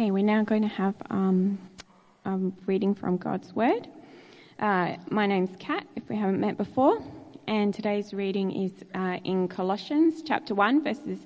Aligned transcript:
Okay, 0.00 0.12
we're 0.12 0.24
now 0.24 0.42
going 0.42 0.62
to 0.62 0.68
have 0.68 0.94
um, 1.10 1.58
a 2.24 2.38
reading 2.64 2.94
from 2.94 3.18
God's 3.18 3.52
Word. 3.52 3.86
Uh, 4.58 4.96
my 5.10 5.26
name's 5.26 5.50
Kat, 5.58 5.86
if 5.94 6.08
we 6.08 6.16
haven't 6.16 6.40
met 6.40 6.56
before, 6.56 7.02
and 7.46 7.74
today's 7.74 8.14
reading 8.14 8.50
is 8.50 8.72
uh, 8.94 9.18
in 9.24 9.46
Colossians 9.46 10.22
chapter 10.22 10.54
1, 10.54 10.82
verses 10.82 11.18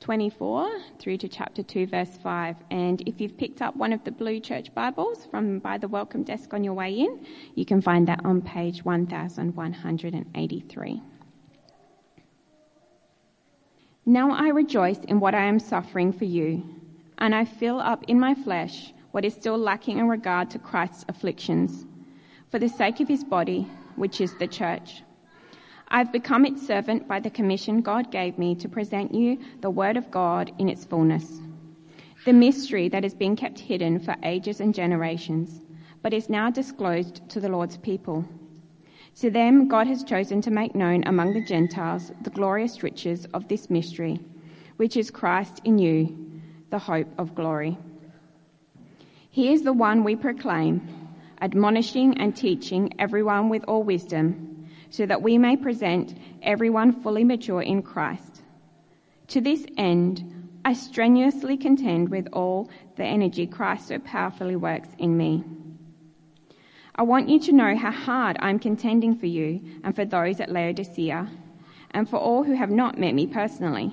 24 0.00 0.70
through 0.98 1.18
to 1.18 1.28
chapter 1.28 1.62
2, 1.62 1.88
verse 1.88 2.16
5. 2.22 2.56
And 2.70 3.06
if 3.06 3.20
you've 3.20 3.36
picked 3.36 3.60
up 3.60 3.76
one 3.76 3.92
of 3.92 4.02
the 4.04 4.10
blue 4.10 4.40
church 4.40 4.74
Bibles 4.74 5.26
from 5.30 5.58
by 5.58 5.76
the 5.76 5.88
welcome 5.88 6.22
desk 6.22 6.54
on 6.54 6.64
your 6.64 6.72
way 6.72 7.00
in, 7.00 7.26
you 7.56 7.66
can 7.66 7.82
find 7.82 8.08
that 8.08 8.24
on 8.24 8.40
page 8.40 8.86
1183. 8.86 11.02
Now 14.06 14.32
I 14.32 14.48
rejoice 14.48 15.00
in 15.00 15.20
what 15.20 15.34
I 15.34 15.44
am 15.44 15.58
suffering 15.58 16.10
for 16.10 16.24
you, 16.24 16.64
and 17.18 17.34
I 17.34 17.44
fill 17.44 17.80
up 17.80 18.04
in 18.08 18.18
my 18.18 18.34
flesh 18.34 18.92
what 19.12 19.24
is 19.24 19.34
still 19.34 19.56
lacking 19.56 19.98
in 19.98 20.08
regard 20.08 20.50
to 20.50 20.58
Christ's 20.58 21.04
afflictions, 21.08 21.86
for 22.50 22.58
the 22.58 22.68
sake 22.68 23.00
of 23.00 23.08
his 23.08 23.22
body, 23.22 23.68
which 23.96 24.20
is 24.20 24.34
the 24.38 24.46
church. 24.46 25.02
I've 25.88 26.10
become 26.10 26.44
its 26.44 26.66
servant 26.66 27.06
by 27.06 27.20
the 27.20 27.30
commission 27.30 27.80
God 27.80 28.10
gave 28.10 28.38
me 28.38 28.54
to 28.56 28.68
present 28.68 29.14
you 29.14 29.38
the 29.60 29.70
word 29.70 29.96
of 29.96 30.10
God 30.10 30.50
in 30.58 30.68
its 30.68 30.84
fullness. 30.84 31.40
The 32.24 32.32
mystery 32.32 32.88
that 32.88 33.04
has 33.04 33.14
been 33.14 33.36
kept 33.36 33.58
hidden 33.58 34.00
for 34.00 34.16
ages 34.22 34.60
and 34.60 34.74
generations, 34.74 35.60
but 36.02 36.12
is 36.12 36.28
now 36.28 36.50
disclosed 36.50 37.28
to 37.28 37.38
the 37.38 37.48
Lord's 37.48 37.76
people. 37.76 38.24
To 39.20 39.30
them, 39.30 39.68
God 39.68 39.86
has 39.86 40.02
chosen 40.02 40.40
to 40.40 40.50
make 40.50 40.74
known 40.74 41.04
among 41.06 41.34
the 41.34 41.44
Gentiles 41.44 42.10
the 42.22 42.30
glorious 42.30 42.82
riches 42.82 43.26
of 43.26 43.46
this 43.46 43.70
mystery, 43.70 44.18
which 44.76 44.96
is 44.96 45.10
Christ 45.10 45.60
in 45.64 45.78
you, 45.78 46.33
the 46.74 46.78
hope 46.80 47.06
of 47.18 47.36
glory. 47.36 47.78
He 49.30 49.52
is 49.52 49.62
the 49.62 49.72
one 49.72 50.02
we 50.02 50.16
proclaim, 50.16 50.82
admonishing 51.40 52.18
and 52.18 52.36
teaching 52.36 52.92
everyone 52.98 53.48
with 53.48 53.62
all 53.68 53.84
wisdom, 53.84 54.66
so 54.90 55.06
that 55.06 55.22
we 55.22 55.38
may 55.38 55.56
present 55.56 56.18
everyone 56.42 57.00
fully 57.00 57.22
mature 57.22 57.62
in 57.62 57.80
Christ. 57.80 58.42
To 59.28 59.40
this 59.40 59.64
end, 59.78 60.24
I 60.64 60.72
strenuously 60.72 61.56
contend 61.56 62.08
with 62.08 62.26
all 62.32 62.68
the 62.96 63.04
energy 63.04 63.46
Christ 63.46 63.86
so 63.86 64.00
powerfully 64.00 64.56
works 64.56 64.88
in 64.98 65.16
me. 65.16 65.44
I 66.96 67.04
want 67.04 67.28
you 67.28 67.38
to 67.38 67.52
know 67.52 67.76
how 67.76 67.92
hard 67.92 68.36
I'm 68.40 68.58
contending 68.58 69.14
for 69.14 69.26
you 69.26 69.60
and 69.84 69.94
for 69.94 70.04
those 70.04 70.40
at 70.40 70.50
Laodicea, 70.50 71.30
and 71.92 72.10
for 72.10 72.16
all 72.16 72.42
who 72.42 72.56
have 72.56 72.70
not 72.70 72.98
met 72.98 73.14
me 73.14 73.28
personally. 73.28 73.92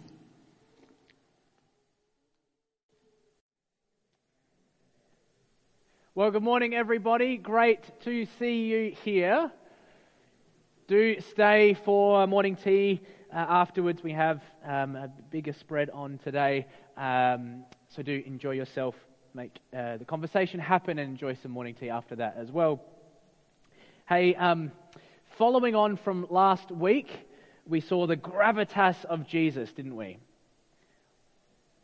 Well, 6.13 6.29
good 6.29 6.43
morning, 6.43 6.73
everybody. 6.73 7.37
Great 7.37 7.79
to 8.01 8.27
see 8.37 8.63
you 8.65 8.93
here. 9.05 9.49
Do 10.89 11.21
stay 11.31 11.73
for 11.85 12.27
morning 12.27 12.57
tea. 12.57 12.99
Uh, 13.33 13.37
afterwards, 13.37 14.03
we 14.03 14.11
have 14.11 14.41
um, 14.65 14.97
a 14.97 15.09
bigger 15.29 15.53
spread 15.53 15.89
on 15.89 16.17
today. 16.21 16.67
Um, 16.97 17.63
so 17.95 18.03
do 18.03 18.21
enjoy 18.25 18.51
yourself 18.51 18.93
make 19.33 19.55
uh, 19.73 19.95
the 19.95 20.03
conversation 20.03 20.59
happen 20.59 20.99
and 20.99 21.09
enjoy 21.09 21.35
some 21.35 21.51
morning 21.51 21.75
tea 21.75 21.89
after 21.89 22.17
that 22.17 22.35
as 22.37 22.51
well. 22.51 22.81
Hey, 24.09 24.35
um, 24.35 24.73
following 25.37 25.75
on 25.75 25.95
from 25.95 26.27
last 26.29 26.71
week, 26.71 27.07
we 27.65 27.79
saw 27.79 28.05
the 28.05 28.17
gravitas 28.17 29.05
of 29.05 29.25
Jesus, 29.25 29.71
didn't 29.71 29.95
we? 29.95 30.17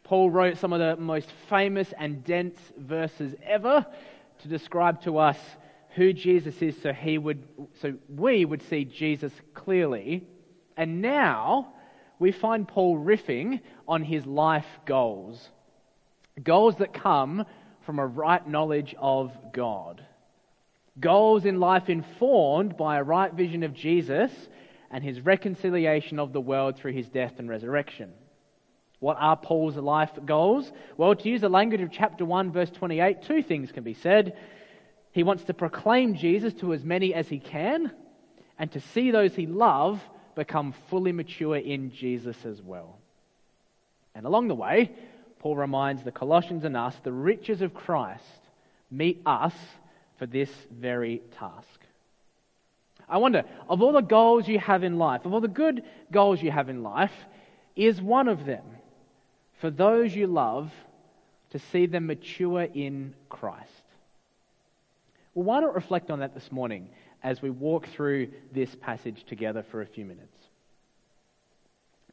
Paul 0.04 0.30
wrote 0.30 0.58
some 0.58 0.74
of 0.74 0.80
the 0.80 1.02
most 1.02 1.30
famous 1.50 1.94
and 1.98 2.26
dense 2.26 2.58
verses 2.78 3.36
ever 3.42 3.86
to 4.40 4.48
describe 4.48 5.02
to 5.02 5.18
us 5.18 5.38
who 5.96 6.14
Jesus 6.14 6.62
is 6.62 6.80
so 6.82 6.94
he 6.94 7.18
would 7.18 7.44
so 7.82 7.96
we 8.08 8.46
would 8.46 8.62
see 8.70 8.86
Jesus 8.86 9.34
clearly. 9.54 10.28
And 10.76 11.02
now 11.02 11.74
we 12.20 12.32
find 12.32 12.68
Paul 12.68 12.98
riffing 12.98 13.62
on 13.88 14.04
his 14.04 14.26
life 14.26 14.68
goals. 14.86 15.50
Goals 16.42 16.76
that 16.78 16.94
come 16.94 17.46
from 17.86 18.00
a 18.00 18.06
right 18.06 18.48
knowledge 18.48 18.96
of 19.00 19.32
God. 19.54 20.04
Goals 21.00 21.46
in 21.46 21.60
life 21.60 21.90
informed 21.90 22.78
by 22.78 22.98
a 22.98 23.04
right 23.04 23.34
vision 23.34 23.64
of 23.64 23.74
Jesus 23.74 24.32
and 24.92 25.04
his 25.04 25.22
reconciliation 25.22 26.20
of 26.20 26.34
the 26.34 26.42
world 26.42 26.78
through 26.78 26.94
his 26.94 27.10
death 27.10 27.34
and 27.38 27.50
resurrection. 27.50 28.14
What 29.00 29.18
are 29.20 29.38
Paul's 29.38 29.76
life 29.76 30.12
goals? 30.26 30.72
Well, 30.98 31.16
to 31.16 31.30
use 31.30 31.42
the 31.42 31.50
language 31.50 31.82
of 31.82 31.92
chapter 31.92 32.26
1, 32.26 32.52
verse 32.52 32.72
28, 32.72 33.22
two 33.24 33.44
things 33.44 33.72
can 33.72 33.84
be 33.84 33.94
said. 33.94 34.36
He 35.12 35.24
wants 35.24 35.44
to 35.46 35.54
proclaim 35.54 36.16
Jesus 36.16 36.54
to 36.56 36.74
as 36.74 36.84
many 36.84 37.14
as 37.14 37.28
he 37.28 37.40
can, 37.40 37.92
and 38.58 38.72
to 38.72 38.80
see 38.80 39.12
those 39.12 39.36
he 39.36 39.46
loves 39.46 40.02
become 40.36 40.74
fully 40.90 41.12
mature 41.12 41.58
in 41.58 41.92
Jesus 41.92 42.46
as 42.46 42.62
well. 42.62 42.98
And 44.16 44.26
along 44.26 44.48
the 44.48 44.56
way, 44.56 44.92
Paul 45.40 45.56
reminds 45.56 46.04
the 46.04 46.12
Colossians 46.12 46.64
and 46.64 46.76
us 46.76 46.96
the 47.04 47.12
riches 47.12 47.62
of 47.62 47.74
Christ 47.74 48.24
meet 48.90 49.22
us 49.26 49.54
for 50.18 50.26
this 50.26 50.50
very 50.72 51.22
task. 51.38 51.82
I 53.08 53.18
wonder, 53.18 53.44
of 53.70 53.82
all 53.82 53.94
the 53.94 54.02
goals 54.02 54.48
you 54.48 54.60
have 54.60 54.84
in 54.84 54.98
life, 54.98 55.26
of 55.26 55.34
all 55.34 55.42
the 55.42 55.48
good 55.48 55.84
goals 56.12 56.42
you 56.42 56.52
have 56.52 56.68
in 56.68 56.82
life, 56.84 57.14
is 57.76 58.02
one 58.02 58.28
of 58.28 58.46
them 58.46 58.64
for 59.60 59.70
those 59.70 60.16
you 60.16 60.28
love 60.28 60.72
to 61.52 61.60
see 61.60 61.86
them 61.86 62.08
mature 62.08 62.64
in 62.64 63.14
Christ? 63.30 63.72
Well, 65.34 65.46
why 65.46 65.60
not 65.60 65.76
reflect 65.76 66.10
on 66.10 66.20
that 66.20 66.34
this 66.34 66.52
morning 66.52 66.90
as 67.24 67.42
we 67.42 67.50
walk 67.50 67.88
through 67.90 68.30
this 68.52 68.74
passage 68.76 69.24
together 69.26 69.64
for 69.72 69.82
a 69.82 69.86
few 69.86 70.06
minutes? 70.06 70.38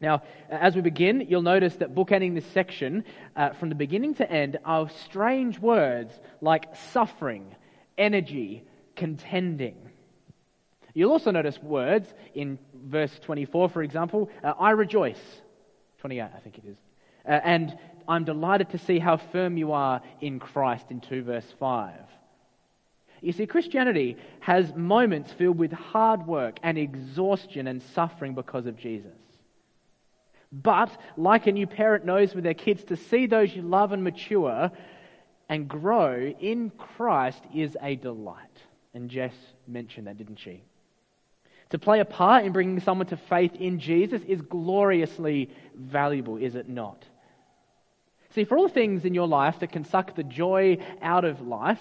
Now, 0.01 0.23
as 0.51 0.75
we 0.75 0.83
begin, 0.83 1.27
you'll 1.29 1.43
notice 1.43 1.77
that 1.77 1.95
bookending 1.95 2.35
this 2.35 2.47
section 2.53 3.05
uh, 3.37 3.51
from 3.51 3.69
the 3.69 3.75
beginning 3.75 4.15
to 4.17 4.31
end 4.31 4.59
are 4.65 4.91
strange 5.07 5.59
words 5.59 6.13
like 6.41 6.75
suffering, 6.93 7.55
energy, 7.97 8.65
contending. 8.97 9.77
You'll 10.95 11.13
also 11.13 11.31
notice 11.31 11.61
words 11.63 12.13
in 12.35 12.59
verse 12.75 13.19
24, 13.21 13.69
for 13.69 13.83
example, 13.83 14.31
uh, 14.43 14.53
I 14.59 14.73
rejoice. 14.73 15.21
28, 15.99 16.23
I 16.23 16.39
think 16.41 16.59
it 16.59 16.65
is. 16.67 16.77
Uh, 17.27 17.41
and 17.43 17.77
I'm 18.07 18.25
delighted 18.25 18.71
to 18.71 18.79
see 18.79 18.99
how 18.99 19.17
firm 19.17 19.57
you 19.57 19.73
are 19.73 20.03
in 20.21 20.39
Christ 20.39 20.87
in 20.91 21.01
2 21.01 21.23
verse 21.23 21.55
5. 21.59 21.95
You 23.21 23.33
see, 23.33 23.47
Christianity 23.47 24.19
has 24.41 24.75
moments 24.75 25.33
filled 25.33 25.59
with 25.59 25.73
hard 25.73 26.27
work 26.27 26.59
and 26.63 26.77
exhaustion 26.77 27.67
and 27.67 27.83
suffering 27.95 28.35
because 28.35 28.67
of 28.67 28.77
Jesus. 28.77 29.17
But, 30.53 30.91
like 31.17 31.47
a 31.47 31.53
new 31.53 31.67
parent 31.67 32.05
knows 32.05 32.35
with 32.35 32.45
their 32.45 32.55
kids, 32.55 32.85
to 32.85 32.97
see 32.97 33.27
those 33.27 33.55
you 33.57 33.63
love 33.63 33.93
and 33.93 34.05
mature 34.05 34.71
and 35.49 35.69
grow 35.69 36.33
in 36.39 36.71
Christ 36.71 37.43
is 37.55 37.77
a 37.83 37.97
delight. 37.97 38.63
And 38.93 39.11
Jess 39.11 39.35
mentioned 39.67 40.07
that, 40.07 40.19
didn't 40.19 40.39
she? 40.39 40.63
To 41.71 41.79
play 41.79 42.01
a 42.01 42.05
part 42.05 42.45
in 42.45 42.53
bringing 42.53 42.79
someone 42.81 43.07
to 43.09 43.17
faith 43.17 43.55
in 43.57 43.81
Jesus 43.81 44.23
is 44.29 44.43
gloriously 44.43 45.51
valuable, 45.75 46.37
is 46.37 46.55
it 46.55 46.69
not? 46.69 47.05
See, 48.35 48.45
for 48.45 48.59
all 48.59 48.69
things 48.69 49.05
in 49.05 49.15
your 49.15 49.29
life 49.29 49.61
that 49.61 49.71
can 49.71 49.85
suck 49.85 50.17
the 50.17 50.25
joy 50.25 50.79
out 51.01 51.25
of 51.25 51.41
life, 51.41 51.81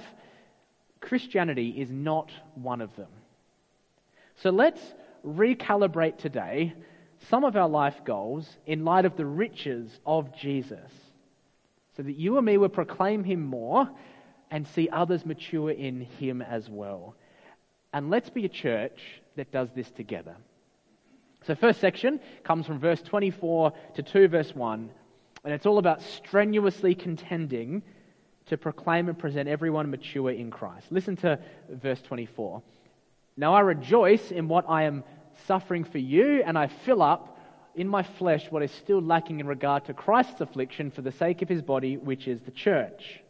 Christianity 1.01 1.69
is 1.69 1.89
not 1.89 2.31
one 2.53 2.79
of 2.79 2.95
them. 2.95 3.09
So 4.35 4.51
let's 4.51 4.79
recalibrate 5.25 6.17
today 6.17 6.73
some 7.29 7.43
of 7.43 7.55
our 7.55 7.67
life 7.67 7.95
goals 8.05 8.47
in 8.67 8.85
light 8.85 9.05
of 9.05 9.17
the 9.17 9.25
riches 9.25 9.99
of 10.05 10.35
Jesus, 10.35 10.91
so 11.97 12.03
that 12.03 12.17
you 12.17 12.37
and 12.37 12.45
me 12.45 12.57
will 12.57 12.69
proclaim 12.69 13.23
him 13.23 13.41
more 13.41 13.89
and 14.51 14.67
see 14.67 14.89
others 14.89 15.25
mature 15.25 15.71
in 15.71 16.01
him 16.01 16.43
as 16.43 16.69
well. 16.69 17.15
And 17.93 18.11
let's 18.11 18.29
be 18.29 18.45
a 18.45 18.49
church 18.49 18.99
that 19.37 19.51
does 19.51 19.69
this 19.75 19.89
together. 19.89 20.35
So, 21.45 21.55
first 21.55 21.81
section 21.81 22.19
comes 22.43 22.67
from 22.67 22.79
verse 22.79 23.01
24 23.01 23.73
to 23.95 24.03
2 24.03 24.27
verse 24.27 24.53
1. 24.53 24.91
And 25.43 25.53
it's 25.53 25.65
all 25.65 25.77
about 25.77 26.01
strenuously 26.01 26.95
contending 26.95 27.83
to 28.45 28.57
proclaim 28.57 29.09
and 29.09 29.17
present 29.17 29.49
everyone 29.49 29.89
mature 29.89 30.31
in 30.31 30.51
Christ. 30.51 30.87
Listen 30.91 31.15
to 31.17 31.39
verse 31.69 32.01
24. 32.01 32.61
Now 33.35 33.53
I 33.53 33.61
rejoice 33.61 34.31
in 34.31 34.47
what 34.47 34.65
I 34.69 34.83
am 34.83 35.03
suffering 35.47 35.83
for 35.83 35.97
you, 35.97 36.43
and 36.45 36.57
I 36.57 36.67
fill 36.67 37.01
up 37.01 37.39
in 37.75 37.87
my 37.87 38.03
flesh 38.03 38.51
what 38.51 38.63
is 38.63 38.71
still 38.71 39.01
lacking 39.01 39.39
in 39.39 39.47
regard 39.47 39.85
to 39.85 39.93
Christ's 39.93 40.41
affliction 40.41 40.91
for 40.91 41.01
the 41.01 41.11
sake 41.11 41.41
of 41.41 41.49
his 41.49 41.61
body, 41.61 41.97
which 41.97 42.27
is 42.27 42.41
the 42.41 42.51
church. 42.51 43.22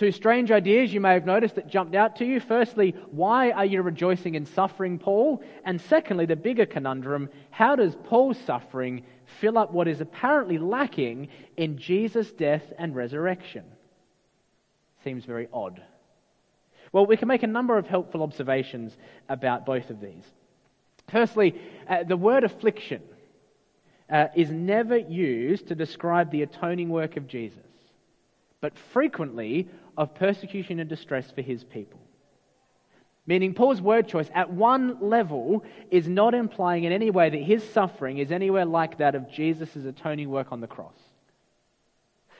Two 0.00 0.12
strange 0.12 0.50
ideas 0.50 0.94
you 0.94 0.98
may 0.98 1.12
have 1.12 1.26
noticed 1.26 1.56
that 1.56 1.66
jumped 1.66 1.94
out 1.94 2.16
to 2.16 2.24
you. 2.24 2.40
Firstly, 2.40 2.94
why 3.10 3.50
are 3.50 3.66
you 3.66 3.82
rejoicing 3.82 4.34
in 4.34 4.46
suffering, 4.46 4.98
Paul? 4.98 5.42
And 5.62 5.78
secondly, 5.78 6.24
the 6.24 6.36
bigger 6.36 6.64
conundrum 6.64 7.28
how 7.50 7.76
does 7.76 7.94
Paul's 8.04 8.38
suffering 8.46 9.04
fill 9.40 9.58
up 9.58 9.74
what 9.74 9.88
is 9.88 10.00
apparently 10.00 10.56
lacking 10.56 11.28
in 11.58 11.76
Jesus' 11.76 12.32
death 12.32 12.62
and 12.78 12.96
resurrection? 12.96 13.62
Seems 15.04 15.26
very 15.26 15.48
odd. 15.52 15.82
Well, 16.92 17.04
we 17.04 17.18
can 17.18 17.28
make 17.28 17.42
a 17.42 17.46
number 17.46 17.76
of 17.76 17.86
helpful 17.86 18.22
observations 18.22 18.96
about 19.28 19.66
both 19.66 19.90
of 19.90 20.00
these. 20.00 20.24
Firstly, 21.10 21.60
uh, 21.86 22.04
the 22.04 22.16
word 22.16 22.44
affliction 22.44 23.02
uh, 24.08 24.28
is 24.34 24.50
never 24.50 24.96
used 24.96 25.68
to 25.68 25.74
describe 25.74 26.30
the 26.30 26.40
atoning 26.40 26.88
work 26.88 27.18
of 27.18 27.26
Jesus, 27.26 27.58
but 28.62 28.78
frequently 28.94 29.68
of 30.00 30.14
persecution 30.14 30.80
and 30.80 30.88
distress 30.88 31.30
for 31.30 31.42
his 31.42 31.62
people. 31.62 32.00
Meaning, 33.26 33.52
Paul's 33.52 33.82
word 33.82 34.08
choice 34.08 34.30
at 34.34 34.50
one 34.50 34.96
level 34.98 35.62
is 35.90 36.08
not 36.08 36.32
implying 36.32 36.84
in 36.84 36.92
any 36.92 37.10
way 37.10 37.28
that 37.28 37.42
his 37.42 37.62
suffering 37.62 38.16
is 38.16 38.32
anywhere 38.32 38.64
like 38.64 38.96
that 38.96 39.14
of 39.14 39.30
Jesus' 39.30 39.76
atoning 39.76 40.30
work 40.30 40.52
on 40.52 40.62
the 40.62 40.66
cross. 40.66 40.96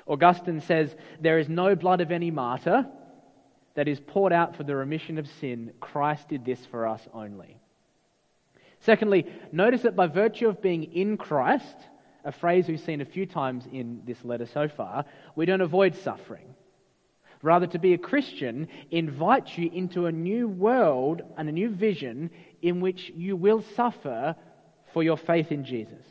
Augustine 0.07 0.63
says, 0.63 0.97
There 1.21 1.39
is 1.39 1.51
no 1.51 1.77
blood 1.77 2.01
of 2.01 2.11
any 2.11 2.31
martyr 2.31 2.87
that 3.75 3.89
is 3.89 4.01
poured 4.01 4.33
out 4.33 4.57
for 4.57 4.65
the 4.65 4.75
remission 4.75 5.19
of 5.19 5.29
sin. 5.29 5.75
Christ 5.81 6.31
did 6.31 6.47
this 6.47 6.65
for 6.65 6.89
us 6.89 7.07
only. 7.13 7.59
Secondly, 8.81 9.27
notice 9.53 9.83
that 9.83 9.97
by 9.97 10.07
virtue 10.07 10.49
of 10.49 10.63
being 10.63 10.85
in 10.95 11.19
Christ, 11.19 11.77
a 12.25 12.33
phrase 12.33 12.69
we've 12.69 12.81
seen 12.81 13.03
a 13.03 13.05
few 13.05 13.27
times 13.27 13.67
in 13.71 14.01
this 14.07 14.25
letter 14.25 14.47
so 14.47 14.67
far, 14.67 15.05
we 15.37 15.45
don't 15.45 15.61
avoid 15.61 15.95
suffering. 15.95 16.55
Rather, 17.43 17.67
to 17.69 17.79
be 17.79 17.95
a 17.95 17.99
Christian 17.99 18.69
invites 18.91 19.57
you 19.57 19.71
into 19.73 20.07
a 20.07 20.13
new 20.13 20.47
world 20.47 21.23
and 21.39 21.49
a 21.49 21.53
new 21.53 21.71
vision 21.71 22.31
in 22.61 22.81
which 22.81 23.11
you 23.17 23.35
will 23.35 23.63
suffer 23.77 24.37
for 24.93 25.03
your 25.03 25.17
faith 25.17 25.51
in 25.51 25.65
Jesus. 25.65 26.05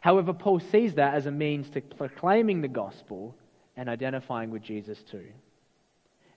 However, 0.00 0.32
Paul 0.32 0.60
sees 0.60 0.94
that 0.94 1.14
as 1.14 1.26
a 1.26 1.30
means 1.30 1.70
to 1.70 1.80
proclaiming 1.80 2.62
the 2.62 2.68
gospel 2.68 3.36
and 3.76 3.88
identifying 3.88 4.50
with 4.50 4.62
Jesus 4.62 4.98
too. 5.10 5.26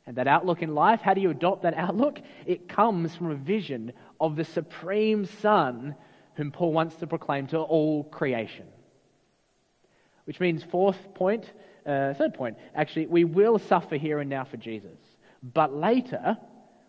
And 0.05 0.17
that 0.17 0.27
outlook 0.27 0.61
in 0.61 0.75
life, 0.75 0.99
how 1.01 1.13
do 1.13 1.21
you 1.21 1.29
adopt 1.29 1.63
that 1.63 1.75
outlook? 1.75 2.19
It 2.45 2.67
comes 2.67 3.15
from 3.15 3.31
a 3.31 3.35
vision 3.35 3.93
of 4.19 4.35
the 4.35 4.43
supreme 4.43 5.25
Son 5.25 5.95
whom 6.35 6.51
Paul 6.51 6.73
wants 6.73 6.95
to 6.97 7.07
proclaim 7.07 7.47
to 7.47 7.59
all 7.59 8.03
creation. 8.03 8.65
Which 10.25 10.39
means, 10.39 10.63
fourth 10.63 11.13
point, 11.13 11.51
uh, 11.85 12.13
third 12.13 12.33
point, 12.33 12.57
actually, 12.75 13.07
we 13.07 13.23
will 13.23 13.59
suffer 13.59 13.95
here 13.95 14.19
and 14.19 14.29
now 14.29 14.45
for 14.45 14.57
Jesus. 14.57 14.97
But 15.41 15.75
later, 15.75 16.37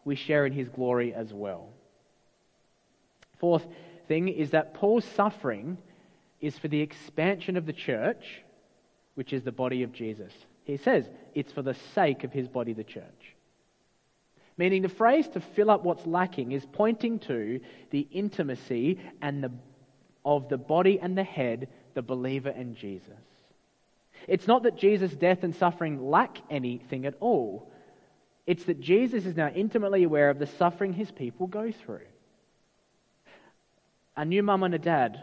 we 0.04 0.14
share 0.14 0.46
in 0.46 0.52
his 0.52 0.68
glory 0.68 1.12
as 1.12 1.32
well. 1.32 1.68
Fourth 3.38 3.66
thing 4.06 4.28
is 4.28 4.50
that 4.50 4.74
Paul's 4.74 5.04
suffering 5.04 5.78
is 6.40 6.58
for 6.58 6.68
the 6.68 6.80
expansion 6.80 7.56
of 7.56 7.66
the 7.66 7.72
church, 7.72 8.42
which 9.14 9.32
is 9.32 9.42
the 9.42 9.52
body 9.52 9.82
of 9.82 9.92
Jesus. 9.92 10.32
He 10.64 10.76
says 10.76 11.08
it's 11.34 11.52
for 11.52 11.62
the 11.62 11.76
sake 11.94 12.24
of 12.24 12.32
his 12.32 12.48
body, 12.48 12.72
the 12.72 12.84
church. 12.84 13.34
Meaning 14.56 14.82
the 14.82 14.88
phrase 14.88 15.26
to 15.28 15.40
fill 15.40 15.70
up 15.70 15.82
what's 15.82 16.06
lacking 16.06 16.52
is 16.52 16.64
pointing 16.70 17.18
to 17.20 17.60
the 17.90 18.06
intimacy 18.12 19.00
and 19.20 19.42
the, 19.42 19.50
of 20.24 20.48
the 20.48 20.58
body 20.58 21.00
and 21.00 21.18
the 21.18 21.24
head, 21.24 21.68
the 21.94 22.02
believer 22.02 22.50
and 22.50 22.76
Jesus. 22.76 23.10
It's 24.28 24.46
not 24.46 24.62
that 24.64 24.76
Jesus' 24.76 25.12
death 25.14 25.42
and 25.42 25.54
suffering 25.54 26.10
lack 26.10 26.38
anything 26.50 27.06
at 27.06 27.14
all. 27.20 27.70
It's 28.46 28.64
that 28.64 28.80
Jesus 28.80 29.26
is 29.26 29.36
now 29.36 29.48
intimately 29.48 30.02
aware 30.02 30.30
of 30.30 30.38
the 30.38 30.46
suffering 30.46 30.92
his 30.92 31.10
people 31.10 31.46
go 31.46 31.72
through. 31.72 32.06
A 34.16 34.24
new 34.24 34.42
mum 34.42 34.62
and 34.62 34.74
a 34.74 34.78
dad, 34.78 35.22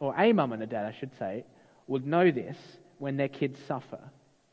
or 0.00 0.14
a 0.18 0.32
mum 0.32 0.52
and 0.52 0.62
a 0.62 0.66
dad, 0.66 0.86
I 0.86 0.98
should 0.98 1.16
say, 1.18 1.44
would 1.86 2.06
know 2.06 2.30
this 2.30 2.56
when 2.98 3.16
their 3.16 3.28
kids 3.28 3.58
suffer 3.66 4.00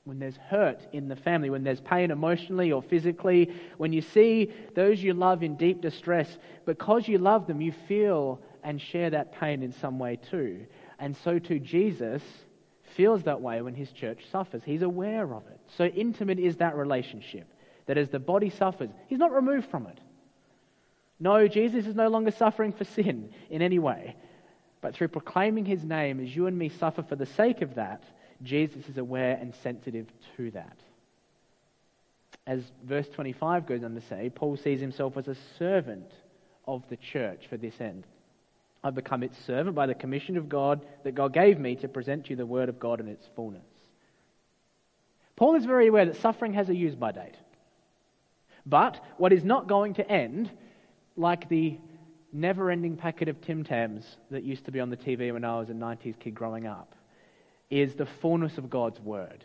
when 0.09 0.17
there's 0.17 0.37
hurt 0.37 0.87
in 0.91 1.07
the 1.07 1.15
family, 1.15 1.51
when 1.51 1.63
there's 1.63 1.81
pain 1.81 2.09
emotionally 2.09 2.71
or 2.71 2.81
physically, 2.81 3.53
when 3.77 3.93
you 3.93 4.01
see 4.01 4.51
those 4.73 5.01
you 5.03 5.13
love 5.13 5.43
in 5.43 5.55
deep 5.55 5.81
distress, 5.81 6.39
because 6.65 7.07
you 7.07 7.19
love 7.19 7.45
them, 7.45 7.61
you 7.61 7.71
feel 7.87 8.39
and 8.63 8.81
share 8.81 9.11
that 9.11 9.39
pain 9.39 9.61
in 9.61 9.71
some 9.71 9.99
way 9.99 10.17
too. 10.31 10.65
And 10.97 11.15
so 11.17 11.37
too, 11.37 11.59
Jesus 11.59 12.23
feels 12.95 13.23
that 13.23 13.41
way 13.41 13.61
when 13.61 13.75
his 13.75 13.91
church 13.91 14.19
suffers. 14.31 14.61
He's 14.65 14.81
aware 14.81 15.33
of 15.33 15.45
it. 15.47 15.59
So 15.77 15.85
intimate 15.85 16.39
is 16.39 16.57
that 16.57 16.75
relationship 16.75 17.47
that 17.85 17.97
as 17.97 18.09
the 18.09 18.19
body 18.19 18.49
suffers, 18.49 18.89
he's 19.07 19.19
not 19.19 19.31
removed 19.31 19.69
from 19.69 19.87
it. 19.87 19.97
No, 21.19 21.47
Jesus 21.47 21.85
is 21.85 21.95
no 21.95 22.07
longer 22.07 22.31
suffering 22.31 22.71
for 22.71 22.85
sin 22.85 23.31
in 23.49 23.61
any 23.61 23.79
way. 23.79 24.15
But 24.81 24.95
through 24.95 25.09
proclaiming 25.09 25.65
his 25.65 25.83
name, 25.83 26.19
as 26.19 26.33
you 26.33 26.47
and 26.47 26.57
me 26.57 26.69
suffer 26.69 27.03
for 27.03 27.15
the 27.15 27.25
sake 27.25 27.61
of 27.61 27.75
that, 27.75 28.03
Jesus 28.43 28.87
is 28.87 28.97
aware 28.97 29.37
and 29.39 29.53
sensitive 29.55 30.07
to 30.37 30.51
that. 30.51 30.77
As 32.47 32.63
verse 32.83 33.07
25 33.09 33.65
goes 33.67 33.83
on 33.83 33.95
to 33.95 34.01
say, 34.01 34.31
Paul 34.33 34.55
sees 34.55 34.79
himself 34.79 35.17
as 35.17 35.27
a 35.27 35.35
servant 35.57 36.11
of 36.65 36.83
the 36.89 36.97
church 36.97 37.47
for 37.49 37.57
this 37.57 37.81
end. 37.81 38.05
I've 38.83 38.95
become 38.95 39.23
its 39.23 39.37
servant 39.45 39.75
by 39.75 39.87
the 39.87 39.93
commission 39.93 40.37
of 40.37 40.47
God 40.47 40.85
that 41.03 41.15
God 41.15 41.33
gave 41.33 41.59
me 41.59 41.75
to 41.77 41.87
present 41.87 42.29
you 42.29 42.35
the 42.35 42.45
word 42.45 42.69
of 42.69 42.79
God 42.79 42.99
in 42.99 43.07
its 43.07 43.27
fullness. 43.35 43.61
Paul 45.35 45.55
is 45.55 45.65
very 45.65 45.87
aware 45.87 46.05
that 46.05 46.17
suffering 46.17 46.53
has 46.53 46.69
a 46.69 46.75
use 46.75 46.95
by 46.95 47.11
date. 47.11 47.35
But 48.65 49.03
what 49.17 49.33
is 49.33 49.43
not 49.43 49.67
going 49.67 49.95
to 49.95 50.09
end, 50.09 50.51
like 51.15 51.49
the 51.49 51.77
never 52.31 52.69
ending 52.69 52.95
packet 52.95 53.27
of 53.27 53.41
Tim 53.41 53.63
Tams 53.63 54.17
that 54.31 54.43
used 54.43 54.65
to 54.65 54.71
be 54.71 54.79
on 54.79 54.89
the 54.89 54.97
TV 54.97 55.33
when 55.33 55.43
I 55.43 55.57
was 55.57 55.69
a 55.69 55.73
90s 55.73 56.19
kid 56.19 56.35
growing 56.35 56.67
up, 56.67 56.93
is 57.69 57.95
the 57.95 58.05
fullness 58.05 58.57
of 58.57 58.69
God's 58.69 58.99
Word. 58.99 59.43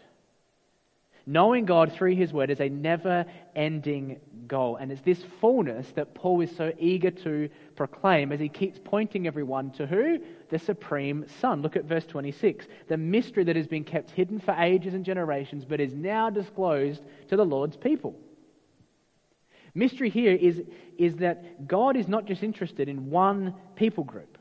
Knowing 1.26 1.64
God 1.64 1.92
through 1.92 2.14
His 2.16 2.32
Word 2.32 2.50
is 2.50 2.60
a 2.60 2.68
never 2.68 3.24
ending 3.56 4.20
goal. 4.46 4.76
And 4.76 4.92
it's 4.92 5.00
this 5.00 5.22
fullness 5.40 5.90
that 5.92 6.14
Paul 6.14 6.40
is 6.42 6.54
so 6.54 6.72
eager 6.78 7.10
to 7.10 7.48
proclaim 7.76 8.32
as 8.32 8.40
he 8.40 8.48
keeps 8.48 8.78
pointing 8.82 9.26
everyone 9.26 9.70
to 9.72 9.86
who? 9.86 10.18
The 10.50 10.58
Supreme 10.58 11.24
Son. 11.40 11.62
Look 11.62 11.76
at 11.76 11.84
verse 11.84 12.04
26. 12.06 12.66
The 12.88 12.96
mystery 12.96 13.44
that 13.44 13.56
has 13.56 13.66
been 13.66 13.84
kept 13.84 14.10
hidden 14.10 14.38
for 14.38 14.52
ages 14.52 14.94
and 14.94 15.04
generations, 15.04 15.64
but 15.64 15.80
is 15.80 15.94
now 15.94 16.30
disclosed 16.30 17.02
to 17.28 17.36
the 17.36 17.44
Lord's 17.44 17.76
people. 17.76 18.14
Mystery 19.74 20.10
here 20.10 20.34
is, 20.34 20.62
is 20.98 21.16
that 21.16 21.66
God 21.66 21.96
is 21.96 22.06
not 22.06 22.26
just 22.26 22.42
interested 22.42 22.88
in 22.88 23.10
one 23.10 23.54
people 23.74 24.04
group, 24.04 24.38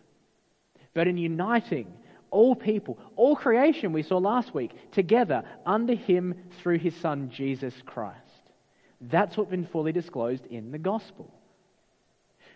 but 0.94 1.08
in 1.08 1.18
uniting 1.18 1.92
all 2.34 2.56
people, 2.56 2.98
all 3.16 3.36
creation, 3.36 3.94
we 3.94 4.02
saw 4.02 4.18
last 4.18 4.56
week, 4.56 4.72
together 4.92 5.44
under 5.66 5.94
him 5.94 6.34
through 6.62 6.80
his 6.80 6.96
son, 6.96 7.30
Jesus 7.30 7.76
Christ. 7.86 8.18
That's 9.00 9.38
what's 9.38 9.52
been 9.52 9.68
fully 9.68 9.92
disclosed 9.92 10.46
in 10.48 10.72
the 10.72 10.80
gospel. 10.80 11.32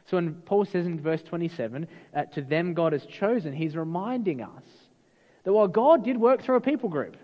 So 0.09 0.17
when 0.17 0.33
Paul 0.33 0.65
says 0.65 0.87
in 0.87 0.99
verse 0.99 1.21
27, 1.21 1.87
uh, 2.15 2.23
to 2.23 2.41
them 2.41 2.73
God 2.73 2.93
has 2.93 3.05
chosen, 3.05 3.53
he's 3.53 3.75
reminding 3.75 4.41
us 4.41 4.63
that 5.43 5.53
while 5.53 5.67
God 5.67 6.03
did 6.03 6.17
work 6.17 6.41
through 6.41 6.55
a 6.55 6.61
people 6.61 6.89
group, 6.89 7.15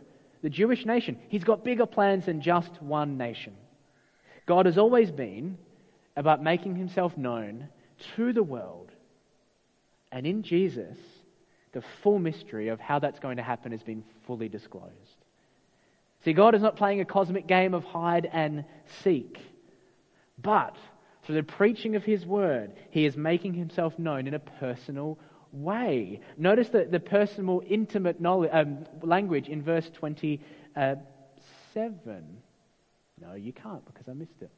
the 0.43 0.49
Jewish 0.49 0.85
nation, 0.85 1.17
he's 1.29 1.43
got 1.43 1.63
bigger 1.63 1.87
plans 1.87 2.27
than 2.27 2.39
just 2.39 2.81
one 2.81 3.17
nation. 3.17 3.55
God 4.45 4.67
has 4.67 4.77
always 4.77 5.09
been 5.09 5.57
about 6.15 6.43
making 6.43 6.75
himself 6.75 7.17
known 7.17 7.69
to 8.15 8.31
the 8.31 8.43
world. 8.43 8.91
And 10.11 10.27
in 10.27 10.43
Jesus, 10.43 10.97
the 11.73 11.83
full 12.01 12.19
mystery 12.19 12.69
of 12.69 12.79
how 12.79 12.99
that's 12.99 13.19
going 13.19 13.37
to 13.37 13.43
happen 13.43 13.71
has 13.71 13.83
been 13.83 14.03
fully 14.25 14.47
disclosed. 14.47 14.91
See, 16.23 16.33
God 16.33 16.55
is 16.55 16.61
not 16.61 16.77
playing 16.77 17.01
a 17.01 17.05
cosmic 17.05 17.47
game 17.47 17.73
of 17.73 17.83
hide 17.83 18.29
and 18.31 18.63
seek, 19.03 19.39
but 20.41 20.77
through 21.25 21.35
the 21.35 21.43
preaching 21.43 21.95
of 21.95 22.03
His 22.03 22.25
word, 22.25 22.71
He 22.91 23.05
is 23.05 23.17
making 23.17 23.55
Himself 23.55 23.97
known 23.99 24.27
in 24.27 24.33
a 24.33 24.39
personal 24.39 25.19
way. 25.51 26.21
Notice 26.37 26.69
the, 26.69 26.85
the 26.89 26.99
personal, 26.99 27.61
intimate 27.67 28.21
knowledge, 28.21 28.51
um, 28.53 28.85
language 29.01 29.49
in 29.49 29.61
verse 29.61 29.89
27. 29.93 30.39
No, 33.21 33.33
you 33.35 33.53
can't 33.53 33.85
because 33.85 34.07
I 34.07 34.13
missed 34.13 34.41
it. 34.41 34.51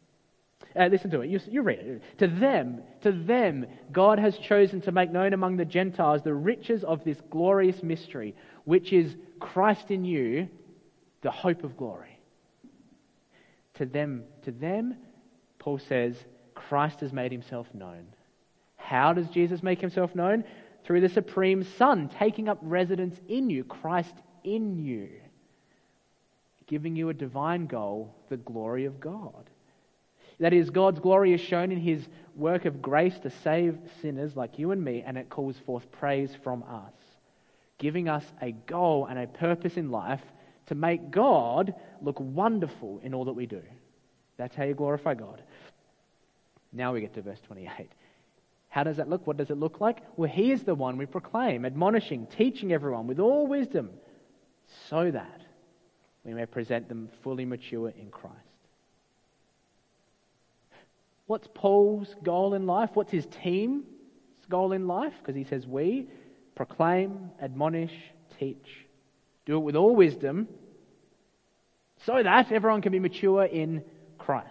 Uh, 0.77 0.87
listen 0.87 1.09
to 1.11 1.21
it. 1.21 1.29
You, 1.29 1.39
you 1.49 1.61
read 1.61 1.79
it. 1.79 2.01
To 2.19 2.27
them, 2.27 2.81
to 3.01 3.11
them, 3.11 3.65
God 3.91 4.19
has 4.19 4.37
chosen 4.37 4.81
to 4.81 4.91
make 4.91 5.11
known 5.11 5.33
among 5.33 5.57
the 5.57 5.65
Gentiles 5.65 6.21
the 6.21 6.33
riches 6.33 6.83
of 6.83 7.03
this 7.03 7.17
glorious 7.29 7.81
mystery, 7.81 8.35
which 8.65 8.91
is 8.91 9.15
Christ 9.39 9.91
in 9.91 10.03
you, 10.03 10.49
the 11.21 11.31
hope 11.31 11.63
of 11.63 11.77
glory. 11.77 12.19
To 13.75 13.85
them, 13.85 14.23
to 14.43 14.51
them, 14.51 14.95
Paul 15.59 15.79
says, 15.79 16.15
Christ 16.53 16.99
has 17.01 17.13
made 17.13 17.31
himself 17.31 17.67
known. 17.73 18.07
How 18.75 19.13
does 19.13 19.27
Jesus 19.29 19.63
make 19.63 19.81
himself 19.81 20.13
known? 20.13 20.43
Through 20.83 21.01
the 21.01 21.09
Supreme 21.09 21.63
Son, 21.77 22.09
taking 22.19 22.47
up 22.47 22.59
residence 22.61 23.19
in 23.27 23.49
you, 23.49 23.63
Christ 23.63 24.13
in 24.43 24.77
you, 24.77 25.09
giving 26.67 26.95
you 26.95 27.09
a 27.09 27.13
divine 27.13 27.65
goal, 27.65 28.13
the 28.29 28.37
glory 28.37 28.85
of 28.85 28.99
God. 28.99 29.49
That 30.39 30.53
is, 30.53 30.69
God's 30.69 30.99
glory 30.99 31.33
is 31.33 31.41
shown 31.41 31.71
in 31.71 31.79
his 31.79 32.07
work 32.35 32.65
of 32.65 32.81
grace 32.81 33.17
to 33.19 33.29
save 33.29 33.77
sinners 34.01 34.35
like 34.35 34.59
you 34.59 34.71
and 34.71 34.83
me, 34.83 35.03
and 35.05 35.17
it 35.17 35.29
calls 35.29 35.57
forth 35.65 35.89
praise 35.91 36.35
from 36.43 36.63
us, 36.63 36.93
giving 37.77 38.09
us 38.09 38.25
a 38.41 38.51
goal 38.51 39.05
and 39.05 39.17
a 39.17 39.27
purpose 39.27 39.77
in 39.77 39.91
life 39.91 40.21
to 40.67 40.75
make 40.75 41.11
God 41.11 41.73
look 42.01 42.19
wonderful 42.19 42.99
in 43.03 43.13
all 43.13 43.25
that 43.25 43.33
we 43.33 43.45
do. 43.45 43.61
That's 44.37 44.55
how 44.55 44.63
you 44.63 44.73
glorify 44.73 45.13
God. 45.13 45.41
Now 46.73 46.93
we 46.93 47.01
get 47.01 47.13
to 47.13 47.21
verse 47.21 47.39
28. 47.47 47.69
How 48.67 48.83
does 48.83 48.97
that 48.97 49.09
look? 49.09 49.25
What 49.25 49.37
does 49.37 49.49
it 49.49 49.57
look 49.57 49.79
like? 49.79 49.99
Well, 50.17 50.29
he 50.29 50.51
is 50.51 50.63
the 50.63 50.75
one 50.75 50.97
we 50.97 51.05
proclaim, 51.05 51.65
admonishing, 51.65 52.27
teaching 52.27 52.73
everyone 52.73 53.07
with 53.07 53.19
all 53.19 53.47
wisdom, 53.47 53.91
so 54.89 55.09
that 55.11 55.41
we 56.25 56.33
may 56.33 56.45
present 56.45 56.89
them 56.89 57.07
fully 57.23 57.45
mature 57.45 57.93
in 57.97 58.09
Christ. 58.09 58.35
What's 61.27 61.47
Paul's 61.53 62.13
goal 62.23 62.53
in 62.53 62.67
life? 62.67 62.91
What's 62.93 63.11
his 63.11 63.25
team's 63.25 63.85
goal 64.49 64.73
in 64.73 64.87
life? 64.87 65.13
Because 65.19 65.35
he 65.35 65.43
says, 65.43 65.65
We 65.65 66.07
proclaim, 66.55 67.31
admonish, 67.41 67.93
teach. 68.39 68.85
Do 69.45 69.57
it 69.57 69.61
with 69.61 69.75
all 69.75 69.95
wisdom 69.95 70.47
so 72.05 72.21
that 72.21 72.51
everyone 72.51 72.81
can 72.81 72.91
be 72.91 72.99
mature 72.99 73.43
in 73.43 73.83
Christ. 74.17 74.49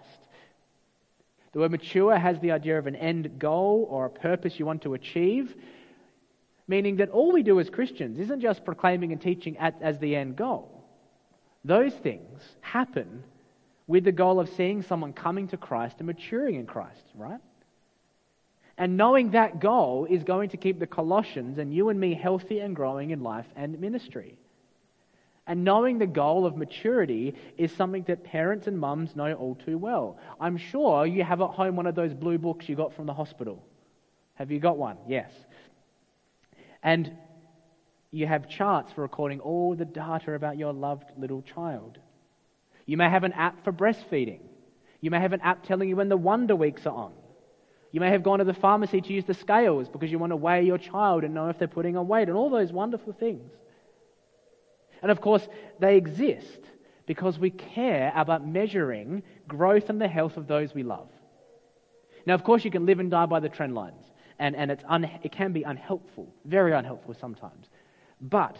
The 1.53 1.59
word 1.59 1.71
mature 1.71 2.17
has 2.17 2.39
the 2.39 2.51
idea 2.51 2.77
of 2.77 2.87
an 2.87 2.97
end 2.97 3.39
goal 3.39 3.87
or 3.89 4.05
a 4.05 4.09
purpose 4.09 4.59
you 4.59 4.65
want 4.65 4.81
to 4.81 4.93
achieve, 4.93 5.55
meaning 6.67 6.97
that 6.97 7.09
all 7.09 7.31
we 7.31 7.43
do 7.43 7.59
as 7.61 7.69
Christians 7.69 8.19
isn't 8.19 8.41
just 8.41 8.65
proclaiming 8.65 9.13
and 9.13 9.21
teaching 9.21 9.57
at, 9.57 9.75
as 9.81 9.97
the 9.99 10.15
end 10.15 10.35
goal. 10.35 10.83
Those 11.63 11.93
things 11.93 12.41
happen 12.59 13.23
with 13.87 14.03
the 14.03 14.11
goal 14.11 14.39
of 14.39 14.49
seeing 14.49 14.81
someone 14.81 15.13
coming 15.13 15.47
to 15.49 15.57
Christ 15.57 15.97
and 15.99 16.07
maturing 16.07 16.55
in 16.55 16.65
Christ, 16.65 17.03
right? 17.15 17.39
And 18.77 18.97
knowing 18.97 19.31
that 19.31 19.59
goal 19.59 20.05
is 20.09 20.23
going 20.23 20.49
to 20.49 20.57
keep 20.57 20.79
the 20.79 20.87
Colossians 20.87 21.57
and 21.59 21.73
you 21.73 21.89
and 21.89 21.99
me 21.99 22.13
healthy 22.13 22.59
and 22.59 22.75
growing 22.75 23.11
in 23.11 23.21
life 23.21 23.45
and 23.55 23.79
ministry. 23.79 24.37
And 25.47 25.63
knowing 25.63 25.99
the 25.99 26.07
goal 26.07 26.45
of 26.45 26.57
maturity 26.57 27.35
is 27.57 27.71
something 27.71 28.03
that 28.07 28.23
parents 28.23 28.67
and 28.67 28.77
mums 28.79 29.15
know 29.15 29.31
all 29.33 29.55
too 29.55 29.77
well. 29.77 30.17
I'm 30.41 30.57
sure 30.57 31.05
you 31.05 31.23
have 31.23 31.41
at 31.41 31.51
home 31.51 31.75
one 31.75 31.85
of 31.85 31.95
those 31.95 32.13
blue 32.13 32.39
books 32.39 32.67
you 32.67 32.75
got 32.75 32.93
from 32.93 33.05
the 33.05 33.13
hospital. 33.13 33.63
Have 34.33 34.51
you 34.51 34.59
got 34.59 34.77
one? 34.77 34.97
Yes. 35.07 35.31
And 36.81 37.15
you 38.11 38.25
have 38.27 38.49
charts 38.49 38.91
for 38.91 39.01
recording 39.01 39.39
all 39.39 39.75
the 39.75 39.85
data 39.85 40.33
about 40.33 40.57
your 40.57 40.73
loved 40.73 41.11
little 41.17 41.43
child. 41.43 41.99
You 42.85 42.97
may 42.97 43.09
have 43.09 43.23
an 43.23 43.33
app 43.33 43.63
for 43.63 43.71
breastfeeding. 43.71 44.41
You 45.01 45.11
may 45.11 45.19
have 45.19 45.33
an 45.33 45.41
app 45.41 45.63
telling 45.63 45.89
you 45.89 45.95
when 45.95 46.09
the 46.09 46.17
wonder 46.17 46.55
weeks 46.55 46.85
are 46.85 46.95
on. 46.95 47.13
You 47.91 47.99
may 48.01 48.09
have 48.09 48.23
gone 48.23 48.39
to 48.39 48.45
the 48.45 48.53
pharmacy 48.53 49.01
to 49.01 49.13
use 49.13 49.25
the 49.25 49.33
scales 49.33 49.87
because 49.87 50.11
you 50.11 50.19
want 50.19 50.31
to 50.31 50.35
weigh 50.35 50.63
your 50.63 50.77
child 50.77 51.23
and 51.23 51.33
know 51.33 51.49
if 51.49 51.57
they're 51.57 51.67
putting 51.67 51.95
on 51.95 52.07
weight 52.07 52.27
and 52.27 52.37
all 52.37 52.49
those 52.49 52.71
wonderful 52.71 53.13
things. 53.13 53.51
And 55.01 55.11
of 55.11 55.21
course, 55.21 55.47
they 55.79 55.97
exist 55.97 56.59
because 57.05 57.37
we 57.39 57.51
care 57.51 58.11
about 58.15 58.47
measuring 58.47 59.23
growth 59.47 59.89
and 59.89 60.01
the 60.01 60.07
health 60.07 60.37
of 60.37 60.47
those 60.47 60.73
we 60.73 60.83
love. 60.83 61.09
Now, 62.25 62.33
of 62.33 62.43
course, 62.43 62.65
you 62.65 62.71
can 62.71 62.85
live 62.85 62.99
and 62.99 63.11
die 63.11 63.27
by 63.27 63.39
the 63.39 63.49
trend 63.49 63.75
lines, 63.75 64.03
and, 64.39 64.55
and 64.55 64.71
it's 64.71 64.83
un, 64.87 65.09
it 65.23 65.31
can 65.31 65.53
be 65.53 65.63
unhelpful, 65.63 66.33
very 66.43 66.73
unhelpful 66.73 67.13
sometimes. 67.13 67.67
But 68.19 68.57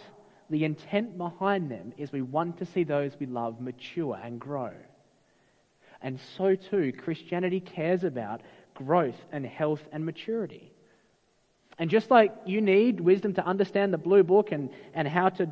the 0.49 0.63
intent 0.63 1.17
behind 1.17 1.69
them 1.71 1.93
is 1.97 2.11
we 2.11 2.21
want 2.21 2.57
to 2.57 2.65
see 2.65 2.83
those 2.83 3.13
we 3.19 3.25
love 3.25 3.59
mature 3.59 4.19
and 4.21 4.39
grow. 4.39 4.71
And 6.01 6.19
so 6.37 6.55
too, 6.55 6.93
Christianity 6.93 7.59
cares 7.59 8.03
about 8.03 8.41
growth 8.73 9.19
and 9.31 9.45
health 9.45 9.81
and 9.91 10.05
maturity. 10.05 10.71
And 11.79 11.89
just 11.89 12.11
like 12.11 12.33
you 12.45 12.61
need 12.61 12.99
wisdom 12.99 13.33
to 13.33 13.45
understand 13.45 13.93
the 13.93 13.97
blue 13.97 14.23
book 14.23 14.51
and, 14.51 14.69
and 14.93 15.07
how 15.07 15.29
to 15.29 15.49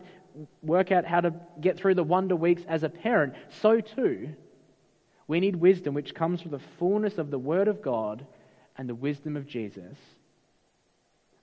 work 0.62 0.91
out 0.91 1.05
how 1.05 1.21
to 1.21 1.33
get 1.59 1.77
through 1.77 1.95
the 1.95 2.03
wonder 2.03 2.35
weeks 2.35 2.62
as 2.67 2.83
a 2.83 2.89
parent, 2.89 3.33
so 3.62 3.81
too, 3.81 4.29
we 5.27 5.39
need 5.39 5.55
wisdom 5.55 5.93
which 5.93 6.13
comes 6.13 6.41
from 6.41 6.51
the 6.51 6.62
fullness 6.77 7.17
of 7.17 7.31
the 7.31 7.39
Word 7.39 7.67
of 7.67 7.81
God 7.81 8.25
and 8.77 8.88
the 8.88 8.95
wisdom 8.95 9.35
of 9.35 9.47
Jesus 9.47 9.97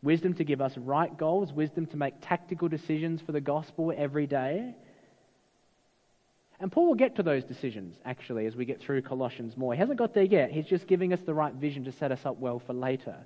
wisdom 0.02 0.34
to 0.34 0.44
give 0.44 0.60
us 0.60 0.76
right 0.76 1.16
goals, 1.16 1.52
wisdom 1.52 1.86
to 1.86 1.96
make 1.96 2.14
tactical 2.20 2.68
decisions 2.68 3.20
for 3.20 3.32
the 3.32 3.40
gospel 3.40 3.92
every 3.96 4.26
day. 4.26 4.74
And 6.58 6.70
Paul 6.70 6.88
will 6.88 6.94
get 6.94 7.16
to 7.16 7.22
those 7.22 7.44
decisions, 7.44 7.96
actually, 8.04 8.46
as 8.46 8.54
we 8.54 8.66
get 8.66 8.80
through 8.80 9.02
Colossians 9.02 9.56
more. 9.56 9.72
He 9.72 9.78
hasn't 9.78 9.98
got 9.98 10.12
there 10.12 10.24
yet. 10.24 10.50
He's 10.50 10.66
just 10.66 10.86
giving 10.86 11.12
us 11.12 11.20
the 11.24 11.32
right 11.32 11.54
vision 11.54 11.84
to 11.84 11.92
set 11.92 12.12
us 12.12 12.26
up 12.26 12.38
well 12.38 12.58
for 12.58 12.74
later. 12.74 13.16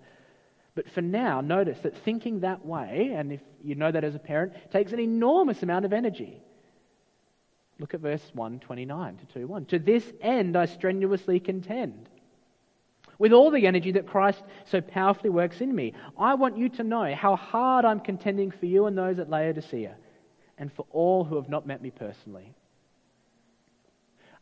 But 0.76 0.88
for 0.90 1.02
now, 1.02 1.40
notice 1.40 1.78
that 1.80 1.96
thinking 2.04 2.40
that 2.40 2.64
way, 2.64 3.12
and 3.14 3.32
if 3.32 3.40
you 3.62 3.74
know 3.74 3.90
that 3.90 4.04
as 4.04 4.14
a 4.14 4.20
parent, 4.20 4.52
takes 4.72 4.92
an 4.92 5.00
enormous 5.00 5.62
amount 5.62 5.84
of 5.84 5.92
energy. 5.92 6.42
Look 7.78 7.94
at 7.94 8.00
verse 8.00 8.22
129 8.34 9.16
to 9.16 9.26
2 9.40 9.46
1. 9.46 9.64
To 9.66 9.78
this 9.78 10.04
end 10.20 10.56
I 10.56 10.66
strenuously 10.66 11.40
contend 11.40 12.08
with 13.18 13.32
all 13.32 13.50
the 13.50 13.66
energy 13.66 13.92
that 13.92 14.06
Christ 14.06 14.42
so 14.64 14.80
powerfully 14.80 15.30
works 15.30 15.60
in 15.60 15.74
me. 15.74 15.94
I 16.18 16.34
want 16.34 16.58
you 16.58 16.68
to 16.70 16.82
know 16.82 17.14
how 17.14 17.36
hard 17.36 17.84
I'm 17.84 18.00
contending 18.00 18.50
for 18.50 18.66
you 18.66 18.86
and 18.86 18.96
those 18.96 19.18
at 19.18 19.30
Laodicea, 19.30 19.94
and 20.58 20.72
for 20.72 20.86
all 20.90 21.24
who 21.24 21.36
have 21.36 21.48
not 21.48 21.66
met 21.66 21.82
me 21.82 21.90
personally. 21.90 22.52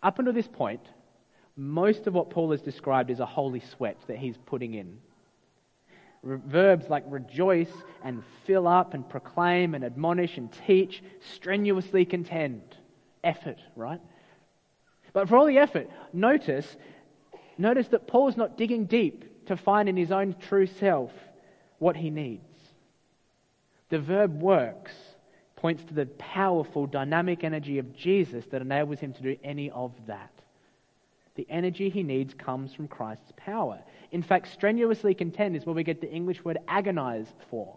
Up 0.02 0.18
until 0.18 0.34
this 0.34 0.48
point, 0.48 0.80
most 1.56 2.06
of 2.06 2.14
what 2.14 2.30
Paul 2.30 2.50
has 2.50 2.62
described 2.62 3.10
is 3.10 3.20
a 3.20 3.26
holy 3.26 3.60
sweat 3.60 3.98
that 4.08 4.18
he's 4.18 4.36
putting 4.46 4.74
in. 4.74 4.98
Verbs 6.24 6.88
like 6.88 7.04
rejoice 7.08 7.72
and 8.04 8.22
fill 8.46 8.68
up 8.68 8.94
and 8.94 9.08
proclaim 9.08 9.74
and 9.74 9.84
admonish 9.84 10.38
and 10.38 10.50
teach, 10.66 11.02
strenuously 11.34 12.04
contend. 12.04 12.62
Effort, 13.24 13.58
right? 13.76 14.00
But 15.12 15.28
for 15.28 15.36
all 15.36 15.46
the 15.46 15.58
effort, 15.58 15.90
notice 16.12 16.76
Notice 17.62 17.86
that 17.88 18.08
Paul 18.08 18.26
is 18.26 18.36
not 18.36 18.58
digging 18.58 18.86
deep 18.86 19.46
to 19.46 19.56
find 19.56 19.88
in 19.88 19.96
his 19.96 20.10
own 20.10 20.34
true 20.48 20.66
self 20.66 21.12
what 21.78 21.96
he 21.96 22.10
needs. 22.10 22.42
The 23.88 24.00
verb 24.00 24.42
works 24.42 24.90
points 25.54 25.84
to 25.84 25.94
the 25.94 26.06
powerful 26.06 26.88
dynamic 26.88 27.44
energy 27.44 27.78
of 27.78 27.94
Jesus 27.94 28.44
that 28.46 28.62
enables 28.62 28.98
him 28.98 29.12
to 29.12 29.22
do 29.22 29.36
any 29.44 29.70
of 29.70 29.92
that. 30.08 30.32
The 31.36 31.46
energy 31.48 31.88
he 31.88 32.02
needs 32.02 32.34
comes 32.34 32.74
from 32.74 32.88
Christ's 32.88 33.32
power. 33.36 33.78
In 34.10 34.24
fact, 34.24 34.48
strenuously 34.48 35.14
contend 35.14 35.54
is 35.54 35.64
where 35.64 35.72
we 35.72 35.84
get 35.84 36.00
the 36.00 36.10
English 36.10 36.44
word 36.44 36.58
agonize 36.66 37.28
for. 37.48 37.76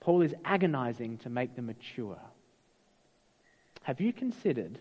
Paul 0.00 0.20
is 0.20 0.34
agonizing 0.44 1.16
to 1.18 1.30
make 1.30 1.56
them 1.56 1.64
mature. 1.64 2.20
Have 3.84 4.02
you 4.02 4.12
considered 4.12 4.78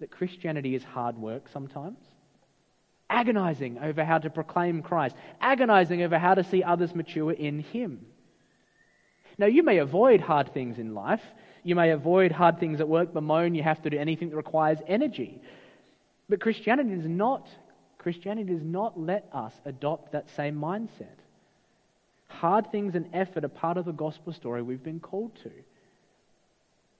that 0.00 0.10
Christianity 0.10 0.74
is 0.74 0.84
hard 0.84 1.16
work 1.16 1.48
sometimes? 1.50 1.96
Agonizing 3.14 3.78
over 3.78 4.04
how 4.04 4.18
to 4.18 4.28
proclaim 4.28 4.82
Christ, 4.82 5.14
agonizing 5.40 6.02
over 6.02 6.18
how 6.18 6.34
to 6.34 6.42
see 6.42 6.62
others 6.62 6.94
mature 6.94 7.32
in 7.32 7.60
Him. 7.60 8.04
Now, 9.38 9.46
you 9.46 9.62
may 9.62 9.78
avoid 9.78 10.20
hard 10.20 10.52
things 10.52 10.78
in 10.78 10.94
life. 10.94 11.22
You 11.62 11.76
may 11.76 11.90
avoid 11.90 12.32
hard 12.32 12.58
things 12.58 12.80
at 12.80 12.88
work, 12.88 13.12
bemoan 13.12 13.54
you 13.54 13.62
have 13.62 13.82
to 13.82 13.90
do 13.90 13.98
anything 13.98 14.30
that 14.30 14.36
requires 14.36 14.78
energy. 14.86 15.40
But 16.28 16.40
Christianity 16.40 16.96
does 16.96 17.06
not, 17.06 17.48
Christianity 17.98 18.52
does 18.52 18.64
not 18.64 18.98
let 19.00 19.28
us 19.32 19.52
adopt 19.64 20.12
that 20.12 20.28
same 20.30 20.56
mindset. 20.56 21.18
Hard 22.28 22.70
things 22.72 22.94
and 22.94 23.06
effort 23.12 23.44
are 23.44 23.48
part 23.48 23.76
of 23.76 23.84
the 23.84 23.92
gospel 23.92 24.32
story 24.32 24.60
we've 24.60 24.82
been 24.82 25.00
called 25.00 25.34
to. 25.44 25.50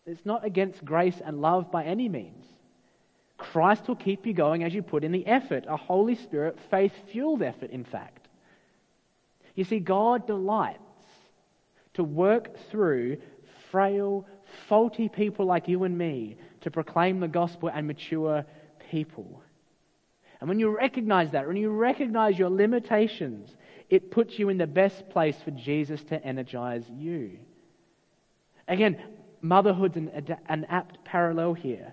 It's 0.06 0.24
not 0.24 0.44
against 0.44 0.84
grace 0.84 1.20
and 1.24 1.40
love 1.40 1.72
by 1.72 1.84
any 1.84 2.08
means. 2.08 2.44
Christ 3.52 3.86
will 3.86 3.96
keep 3.96 4.26
you 4.26 4.32
going 4.32 4.64
as 4.64 4.72
you 4.72 4.82
put 4.82 5.04
in 5.04 5.12
the 5.12 5.26
effort, 5.26 5.64
a 5.68 5.76
Holy 5.76 6.14
Spirit, 6.14 6.58
faith 6.70 6.92
fueled 7.12 7.42
effort, 7.42 7.70
in 7.70 7.84
fact. 7.84 8.28
You 9.54 9.64
see, 9.64 9.80
God 9.80 10.26
delights 10.26 10.78
to 11.94 12.02
work 12.02 12.56
through 12.70 13.18
frail, 13.70 14.26
faulty 14.68 15.08
people 15.08 15.44
like 15.44 15.68
you 15.68 15.84
and 15.84 15.96
me 15.96 16.38
to 16.62 16.70
proclaim 16.70 17.20
the 17.20 17.28
gospel 17.28 17.70
and 17.72 17.86
mature 17.86 18.46
people. 18.90 19.42
And 20.40 20.48
when 20.48 20.58
you 20.58 20.76
recognize 20.76 21.30
that, 21.32 21.46
when 21.46 21.56
you 21.56 21.70
recognize 21.70 22.38
your 22.38 22.50
limitations, 22.50 23.54
it 23.90 24.10
puts 24.10 24.38
you 24.38 24.48
in 24.48 24.58
the 24.58 24.66
best 24.66 25.08
place 25.10 25.36
for 25.44 25.50
Jesus 25.50 26.02
to 26.04 26.24
energize 26.24 26.84
you. 26.96 27.38
Again, 28.66 29.00
motherhood's 29.42 29.96
an, 29.96 30.10
an 30.48 30.64
apt 30.70 31.04
parallel 31.04 31.52
here. 31.52 31.92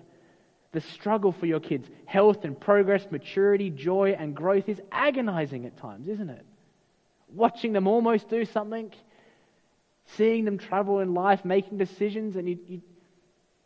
The 0.72 0.80
struggle 0.80 1.32
for 1.32 1.46
your 1.46 1.60
kids' 1.60 1.88
health 2.06 2.44
and 2.44 2.58
progress, 2.58 3.06
maturity, 3.10 3.70
joy, 3.70 4.16
and 4.18 4.34
growth 4.34 4.68
is 4.68 4.80
agonizing 4.90 5.66
at 5.66 5.76
times, 5.76 6.08
isn't 6.08 6.30
it? 6.30 6.46
Watching 7.28 7.72
them 7.72 7.86
almost 7.86 8.28
do 8.28 8.44
something, 8.44 8.90
seeing 10.16 10.44
them 10.44 10.58
travel 10.58 11.00
in 11.00 11.14
life, 11.14 11.44
making 11.44 11.78
decisions, 11.78 12.36
and 12.36 12.48
you, 12.48 12.58
you, 12.66 12.82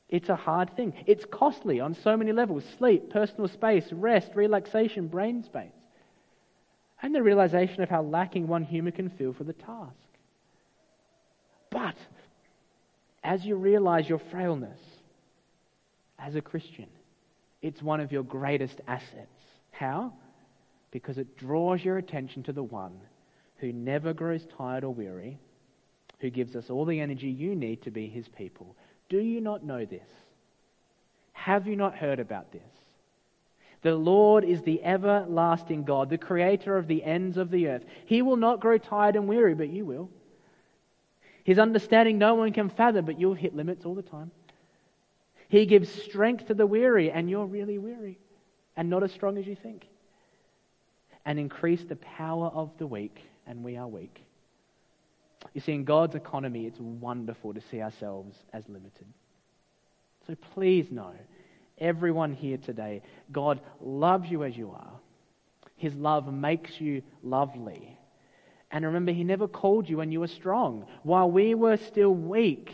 it's 0.08 0.28
a 0.28 0.36
hard 0.36 0.74
thing. 0.76 0.94
It's 1.06 1.24
costly 1.24 1.80
on 1.80 1.94
so 1.94 2.16
many 2.16 2.32
levels 2.32 2.64
sleep, 2.78 3.10
personal 3.10 3.48
space, 3.48 3.84
rest, 3.92 4.32
relaxation, 4.34 5.08
brain 5.08 5.42
space. 5.42 5.70
And 7.02 7.14
the 7.14 7.22
realization 7.22 7.82
of 7.82 7.88
how 7.88 8.02
lacking 8.02 8.48
one 8.48 8.64
human 8.64 8.92
can 8.92 9.10
feel 9.10 9.32
for 9.32 9.44
the 9.44 9.52
task. 9.52 9.94
But 11.70 11.96
as 13.22 13.44
you 13.44 13.56
realize 13.56 14.08
your 14.08 14.20
frailness 14.30 14.80
as 16.18 16.36
a 16.36 16.40
Christian, 16.40 16.86
it's 17.66 17.82
one 17.82 17.98
of 18.00 18.12
your 18.12 18.22
greatest 18.22 18.80
assets. 18.86 19.42
How? 19.72 20.12
Because 20.92 21.18
it 21.18 21.36
draws 21.36 21.84
your 21.84 21.98
attention 21.98 22.44
to 22.44 22.52
the 22.52 22.62
one 22.62 23.00
who 23.56 23.72
never 23.72 24.12
grows 24.12 24.46
tired 24.56 24.84
or 24.84 24.94
weary, 24.94 25.38
who 26.20 26.30
gives 26.30 26.54
us 26.54 26.70
all 26.70 26.84
the 26.84 27.00
energy 27.00 27.26
you 27.26 27.56
need 27.56 27.82
to 27.82 27.90
be 27.90 28.06
his 28.06 28.28
people. 28.28 28.76
Do 29.08 29.18
you 29.18 29.40
not 29.40 29.64
know 29.64 29.84
this? 29.84 30.08
Have 31.32 31.66
you 31.66 31.74
not 31.74 31.96
heard 31.96 32.20
about 32.20 32.52
this? 32.52 32.62
The 33.82 33.96
Lord 33.96 34.44
is 34.44 34.62
the 34.62 34.82
everlasting 34.84 35.82
God, 35.82 36.08
the 36.08 36.18
creator 36.18 36.76
of 36.76 36.86
the 36.86 37.02
ends 37.02 37.36
of 37.36 37.50
the 37.50 37.68
earth. 37.68 37.84
He 38.04 38.22
will 38.22 38.36
not 38.36 38.60
grow 38.60 38.78
tired 38.78 39.16
and 39.16 39.26
weary, 39.26 39.54
but 39.54 39.68
you 39.68 39.84
will. 39.84 40.08
His 41.42 41.58
understanding 41.58 42.18
no 42.18 42.34
one 42.36 42.52
can 42.52 42.70
fathom, 42.70 43.04
but 43.04 43.18
you'll 43.18 43.34
hit 43.34 43.56
limits 43.56 43.84
all 43.84 43.94
the 43.94 44.02
time. 44.02 44.30
He 45.48 45.66
gives 45.66 45.90
strength 45.90 46.46
to 46.46 46.54
the 46.54 46.66
weary, 46.66 47.10
and 47.10 47.30
you're 47.30 47.46
really 47.46 47.78
weary 47.78 48.18
and 48.76 48.90
not 48.90 49.02
as 49.02 49.12
strong 49.12 49.38
as 49.38 49.46
you 49.46 49.56
think. 49.56 49.86
And 51.24 51.38
increase 51.38 51.82
the 51.84 51.96
power 51.96 52.46
of 52.46 52.70
the 52.78 52.86
weak, 52.86 53.18
and 53.46 53.64
we 53.64 53.76
are 53.76 53.88
weak. 53.88 54.22
You 55.54 55.60
see, 55.60 55.72
in 55.72 55.84
God's 55.84 56.14
economy, 56.14 56.66
it's 56.66 56.78
wonderful 56.78 57.54
to 57.54 57.60
see 57.70 57.80
ourselves 57.80 58.36
as 58.52 58.68
limited. 58.68 59.06
So 60.26 60.34
please 60.54 60.90
know, 60.90 61.14
everyone 61.78 62.32
here 62.32 62.58
today, 62.58 63.02
God 63.32 63.60
loves 63.80 64.30
you 64.30 64.44
as 64.44 64.56
you 64.56 64.70
are. 64.70 64.92
His 65.76 65.94
love 65.94 66.32
makes 66.32 66.80
you 66.80 67.02
lovely. 67.22 67.96
And 68.70 68.84
remember, 68.84 69.12
He 69.12 69.24
never 69.24 69.46
called 69.46 69.88
you 69.88 69.98
when 69.98 70.10
you 70.10 70.20
were 70.20 70.28
strong. 70.28 70.86
While 71.02 71.30
we 71.30 71.54
were 71.54 71.76
still 71.76 72.14
weak, 72.14 72.72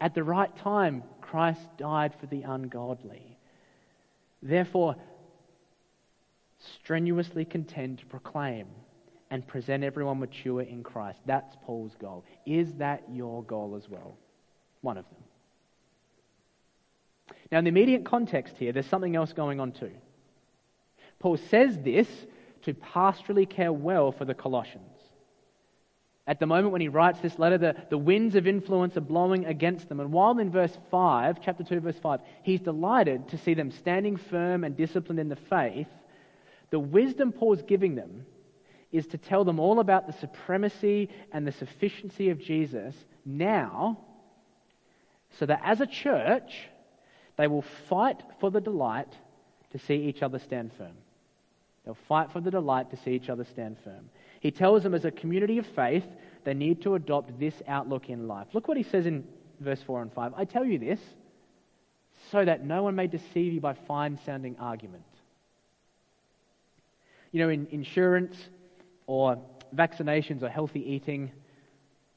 at 0.00 0.14
the 0.14 0.24
right 0.24 0.54
time, 0.58 1.02
Christ 1.30 1.60
died 1.76 2.14
for 2.18 2.26
the 2.26 2.42
ungodly. 2.42 3.36
Therefore, 4.42 4.96
strenuously 6.58 7.44
contend 7.44 7.98
to 7.98 8.06
proclaim 8.06 8.66
and 9.30 9.46
present 9.46 9.84
everyone 9.84 10.20
mature 10.20 10.62
in 10.62 10.82
Christ. 10.82 11.18
That's 11.26 11.54
Paul's 11.64 11.94
goal. 12.00 12.24
Is 12.46 12.72
that 12.74 13.02
your 13.12 13.42
goal 13.42 13.76
as 13.76 13.90
well? 13.90 14.16
One 14.80 14.96
of 14.96 15.04
them. 15.10 15.22
Now, 17.52 17.58
in 17.58 17.64
the 17.64 17.70
immediate 17.70 18.06
context 18.06 18.54
here, 18.58 18.72
there's 18.72 18.86
something 18.86 19.14
else 19.14 19.34
going 19.34 19.60
on 19.60 19.72
too. 19.72 19.92
Paul 21.18 21.36
says 21.36 21.78
this 21.80 22.08
to 22.62 22.72
pastorally 22.72 23.48
care 23.48 23.72
well 23.72 24.12
for 24.12 24.24
the 24.24 24.34
Colossians. 24.34 24.87
At 26.28 26.40
the 26.40 26.46
moment 26.46 26.72
when 26.72 26.82
he 26.82 26.88
writes 26.88 27.20
this 27.20 27.38
letter, 27.38 27.56
the, 27.56 27.74
the 27.88 27.96
winds 27.96 28.34
of 28.34 28.46
influence 28.46 28.98
are 28.98 29.00
blowing 29.00 29.46
against 29.46 29.88
them. 29.88 29.98
And 29.98 30.12
while 30.12 30.38
in 30.38 30.50
verse 30.50 30.76
5, 30.90 31.38
chapter 31.42 31.64
2, 31.64 31.80
verse 31.80 31.98
5, 31.98 32.20
he's 32.42 32.60
delighted 32.60 33.28
to 33.30 33.38
see 33.38 33.54
them 33.54 33.70
standing 33.70 34.18
firm 34.18 34.62
and 34.62 34.76
disciplined 34.76 35.18
in 35.18 35.30
the 35.30 35.36
faith, 35.36 35.88
the 36.68 36.78
wisdom 36.78 37.32
Paul's 37.32 37.62
giving 37.62 37.94
them 37.94 38.26
is 38.92 39.06
to 39.06 39.16
tell 39.16 39.42
them 39.42 39.58
all 39.58 39.80
about 39.80 40.06
the 40.06 40.12
supremacy 40.12 41.08
and 41.32 41.46
the 41.46 41.52
sufficiency 41.52 42.28
of 42.28 42.38
Jesus 42.38 42.94
now, 43.24 43.98
so 45.38 45.46
that 45.46 45.62
as 45.64 45.80
a 45.80 45.86
church, 45.86 46.68
they 47.38 47.46
will 47.46 47.64
fight 47.88 48.22
for 48.38 48.50
the 48.50 48.60
delight 48.60 49.14
to 49.72 49.78
see 49.78 49.94
each 49.94 50.22
other 50.22 50.38
stand 50.38 50.72
firm. 50.76 50.96
They'll 51.86 51.96
fight 52.06 52.32
for 52.32 52.40
the 52.42 52.50
delight 52.50 52.90
to 52.90 52.98
see 52.98 53.12
each 53.12 53.30
other 53.30 53.44
stand 53.44 53.78
firm. 53.82 54.10
He 54.40 54.50
tells 54.50 54.82
them 54.82 54.94
as 54.94 55.04
a 55.04 55.10
community 55.10 55.58
of 55.58 55.66
faith, 55.66 56.04
they 56.44 56.54
need 56.54 56.82
to 56.82 56.94
adopt 56.94 57.38
this 57.38 57.54
outlook 57.66 58.08
in 58.08 58.28
life. 58.28 58.46
Look 58.52 58.68
what 58.68 58.76
he 58.76 58.82
says 58.82 59.06
in 59.06 59.24
verse 59.60 59.82
4 59.82 60.02
and 60.02 60.12
5. 60.12 60.34
I 60.36 60.44
tell 60.44 60.64
you 60.64 60.78
this 60.78 61.00
so 62.30 62.44
that 62.44 62.64
no 62.64 62.82
one 62.82 62.94
may 62.94 63.06
deceive 63.06 63.52
you 63.52 63.60
by 63.60 63.74
fine 63.74 64.18
sounding 64.24 64.56
argument. 64.58 65.04
You 67.32 67.42
know, 67.42 67.48
in 67.50 67.66
insurance 67.70 68.36
or 69.06 69.38
vaccinations 69.74 70.42
or 70.42 70.48
healthy 70.48 70.80
eating 70.80 71.30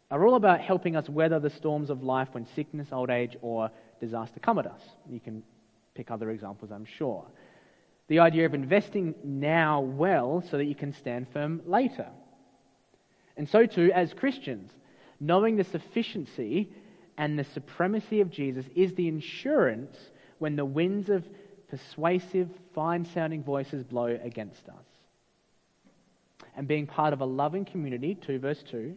are 0.10 0.25
all 0.25 0.36
about 0.36 0.62
helping 0.62 0.95
us 0.95 1.07
weather 1.10 1.39
the 1.39 1.49
storms 1.49 1.89
of 1.89 2.03
life 2.03 2.29
when 2.31 2.45
sickness, 2.55 2.89
old 2.91 3.10
age, 3.10 3.38
or 3.41 3.71
disaster 3.99 4.39
come 4.39 4.60
at 4.60 4.67
us. 4.67 4.81
You 5.10 5.19
can 5.19 5.43
pick 5.95 6.12
other 6.12 6.29
examples, 6.31 6.71
I'm 6.71 6.86
sure. 6.86 7.25
The 8.12 8.19
idea 8.19 8.45
of 8.45 8.54
investing 8.54 9.15
now 9.24 9.80
well 9.80 10.43
so 10.52 10.58
that 10.58 10.65
you 10.65 10.76
can 10.76 10.91
stand 10.91 11.30
firm 11.32 11.62
later. 11.65 12.10
And 13.38 13.47
so, 13.47 13.65
too, 13.65 13.89
as 13.95 14.13
Christians, 14.13 14.69
knowing 15.21 15.56
the 15.56 15.63
sufficiency 15.63 16.74
and 17.17 17.39
the 17.39 17.45
supremacy 17.45 18.19
of 18.19 18.30
Jesus 18.30 18.65
is 18.76 18.93
the 18.95 19.08
insurance 19.08 19.97
when 20.39 20.58
the 20.58 20.65
winds 20.65 21.10
of 21.10 21.26
persuasive, 21.69 22.50
fine 22.76 23.06
sounding 23.06 23.43
voices 23.43 23.86
blow 23.86 24.19
against 24.21 24.67
us. 24.67 24.86
And 26.58 26.67
being 26.67 26.88
part 26.88 27.13
of 27.13 27.21
a 27.21 27.26
loving 27.26 27.63
community, 27.63 28.15
2 28.15 28.39
verse 28.39 28.62
2, 28.69 28.93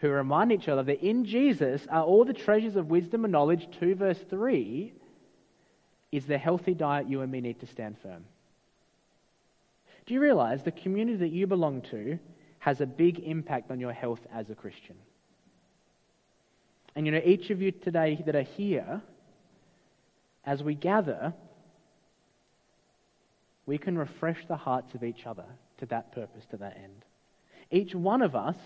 who 0.00 0.10
remind 0.10 0.52
each 0.52 0.68
other 0.68 0.82
that 0.82 1.02
in 1.02 1.24
Jesus 1.24 1.86
are 1.88 2.04
all 2.04 2.26
the 2.26 2.34
treasures 2.34 2.76
of 2.76 2.90
wisdom 2.90 3.24
and 3.24 3.32
knowledge, 3.32 3.66
2 3.80 3.94
verse 3.94 4.22
3, 4.28 4.92
is 6.12 6.26
the 6.26 6.38
healthy 6.38 6.74
diet 6.74 7.08
you 7.08 7.20
and 7.20 7.30
me 7.30 7.40
need 7.40 7.60
to 7.60 7.66
stand 7.66 7.96
firm. 8.02 8.24
Do 10.06 10.14
you 10.14 10.20
realize 10.20 10.62
the 10.62 10.70
community 10.70 11.18
that 11.18 11.32
you 11.32 11.46
belong 11.46 11.82
to 11.90 12.18
has 12.60 12.80
a 12.80 12.86
big 12.86 13.18
impact 13.20 13.70
on 13.70 13.80
your 13.80 13.92
health 13.92 14.20
as 14.32 14.48
a 14.50 14.54
Christian? 14.54 14.96
And 16.94 17.04
you 17.04 17.12
know, 17.12 17.20
each 17.24 17.50
of 17.50 17.60
you 17.60 17.72
today 17.72 18.22
that 18.24 18.34
are 18.34 18.42
here, 18.42 19.02
as 20.44 20.62
we 20.62 20.74
gather, 20.74 21.34
we 23.66 23.78
can 23.78 23.98
refresh 23.98 24.46
the 24.46 24.56
hearts 24.56 24.94
of 24.94 25.02
each 25.02 25.26
other 25.26 25.44
to 25.78 25.86
that 25.86 26.12
purpose, 26.12 26.44
to 26.50 26.56
that 26.58 26.76
end. 26.76 27.04
Each 27.70 27.94
one 27.94 28.22
of 28.22 28.36
us 28.36 28.56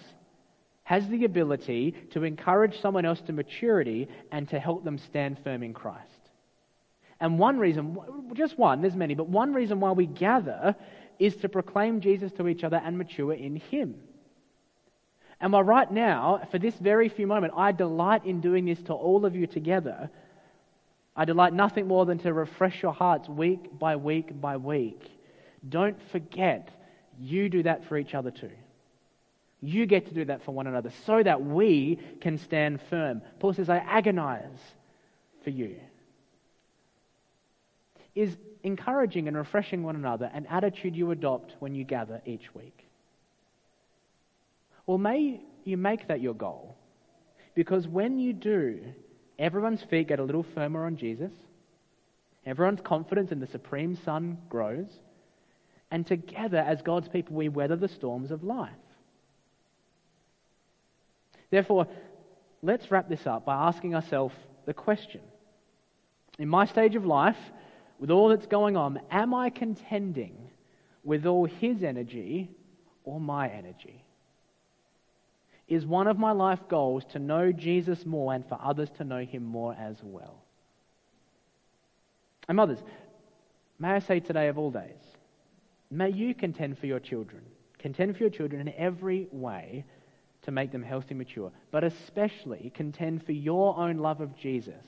has 0.85 1.09
the 1.09 1.25
ability 1.25 1.95
to 2.11 2.25
encourage 2.25 2.81
someone 2.81 3.07
else 3.07 3.21
to 3.23 3.33
maturity 3.33 4.09
and 4.31 4.49
to 4.51 4.61
help 4.61 4.85
them 4.85 4.99
stand 4.99 5.39
firm 5.43 5.63
in 5.63 5.73
Christ. 5.73 6.20
And 7.21 7.39
one 7.39 7.59
reason, 7.59 7.99
just 8.33 8.59
one, 8.59 8.81
there's 8.81 8.97
many, 8.97 9.15
but 9.15 9.29
one 9.29 9.53
reason 9.53 9.79
why 9.79 9.93
we 9.93 10.07
gather 10.07 10.75
is 11.19 11.37
to 11.37 11.49
proclaim 11.51 12.01
Jesus 12.01 12.33
to 12.33 12.49
each 12.49 12.65
other 12.65 12.81
and 12.83 12.97
mature 12.97 13.35
in 13.35 13.57
Him. 13.57 13.97
And 15.39 15.53
while 15.53 15.63
right 15.63 15.91
now, 15.91 16.47
for 16.51 16.59
this 16.59 16.75
very 16.75 17.09
few 17.09 17.27
moment, 17.27 17.53
I 17.57 17.73
delight 17.73 18.25
in 18.25 18.41
doing 18.41 18.65
this 18.65 18.81
to 18.85 18.95
all 18.95 19.27
of 19.27 19.37
you 19.37 19.47
together, 19.47 20.11
I 21.15 21.27
delight 21.27 21.53
nothing 21.53 21.87
more 21.87 22.07
than 22.07 22.19
to 22.21 22.33
refresh 22.33 22.83
your 22.83 22.95
hearts 22.95 23.29
week 23.29 23.79
by 23.79 23.97
week 23.97 24.41
by 24.41 24.57
week. 24.57 25.03
Don't 25.69 26.01
forget, 26.11 26.71
you 27.19 27.51
do 27.51 27.63
that 27.65 27.85
for 27.85 27.99
each 27.99 28.15
other 28.15 28.31
too. 28.31 28.51
You 29.61 29.85
get 29.85 30.07
to 30.07 30.15
do 30.15 30.25
that 30.27 30.43
for 30.43 30.53
one 30.53 30.67
another 30.67 30.91
so 31.05 31.23
that 31.23 31.45
we 31.45 31.99
can 32.23 32.39
stand 32.39 32.81
firm. 32.89 33.21
Paul 33.41 33.53
says, 33.53 33.69
I 33.69 33.77
agonize 33.77 34.59
for 35.45 35.51
you 35.51 35.77
is 38.15 38.37
encouraging 38.63 39.29
and 39.29 39.37
refreshing 39.37 39.83
one 39.83 39.97
another 39.97 40.31
an 40.33 40.47
attitude 40.47 40.97
you 40.97 41.11
adopt 41.11 41.55
when 41.61 41.75
you 41.75 41.85
gather 41.85 42.21
each 42.27 42.55
week? 42.55 42.87
Well, 44.87 44.99
may 44.99 45.41
you 45.65 45.77
make 45.77 46.09
that 46.09 46.21
your 46.21 46.35
goal. 46.35 46.77
Because 47.55 47.87
when 47.87 48.19
you 48.19 48.33
do, 48.33 48.81
everyone's 49.39 49.83
feet 49.83 50.09
get 50.09 50.21
a 50.21 50.25
little 50.25 50.47
firmer 50.55 50.87
on 50.87 50.97
Jesus, 50.97 51.33
everyone's 52.47 52.81
confidence 52.81 53.33
in 53.33 53.41
the 53.41 53.47
Supreme 53.47 53.99
Son 54.05 54.39
grows, 54.49 54.89
and 55.91 56.07
together, 56.07 56.59
as 56.59 56.83
God's 56.83 57.09
people, 57.09 57.35
we 57.35 57.49
weather 57.49 57.77
the 57.77 57.89
storms 57.89 58.31
of 58.31 58.45
life. 58.45 58.71
Therefore, 61.51 61.89
let's 62.63 62.91
wrap 62.91 63.09
this 63.09 63.27
up 63.27 63.45
by 63.45 63.55
asking 63.69 63.95
ourselves 63.95 64.35
the 64.67 64.75
question 64.75 65.21
In 66.39 66.49
my 66.49 66.65
stage 66.65 66.95
of 66.95 67.05
life, 67.05 67.37
with 68.01 68.11
all 68.11 68.31
that's 68.31 68.47
going 68.47 68.79
on, 68.79 68.99
am 69.11 69.35
I 69.35 69.51
contending 69.51 70.35
with 71.05 71.27
all 71.27 71.45
his 71.45 71.85
energy 71.85 72.51
or 73.05 73.21
my 73.21 73.49
energy? 73.49 74.03
Is 75.69 75.85
one 75.85 76.09
of 76.09 76.19
my 76.19 76.33
life 76.33 76.61
goals 76.69 77.05
to 77.13 77.19
know 77.19 77.53
Jesus 77.53 78.05
more 78.07 78.33
and 78.35 78.45
for 78.49 78.59
others 78.61 78.89
to 78.97 79.05
know 79.05 79.21
him 79.21 79.45
more 79.45 79.77
as 79.79 79.97
well? 80.03 80.43
And 82.49 82.57
mothers, 82.57 82.81
may 83.79 83.91
I 83.91 83.99
say 84.01 84.19
today 84.19 84.49
of 84.49 84.59
all 84.59 84.71
days, 84.71 84.99
may 85.91 86.09
you 86.09 86.35
contend 86.35 86.79
for 86.79 86.87
your 86.87 87.01
children. 87.01 87.43
Contend 87.79 88.17
for 88.17 88.25
your 88.25 88.31
children 88.31 88.63
in 88.63 88.75
every 88.77 89.29
way 89.31 89.85
to 90.43 90.51
make 90.51 90.73
them 90.73 90.83
healthy, 90.83 91.15
mature, 91.15 91.53
but 91.71 91.85
especially 91.85 92.73
contend 92.75 93.25
for 93.25 93.33
your 93.33 93.77
own 93.79 93.99
love 93.99 94.23
of 94.23 94.37
Jesus 94.37 94.85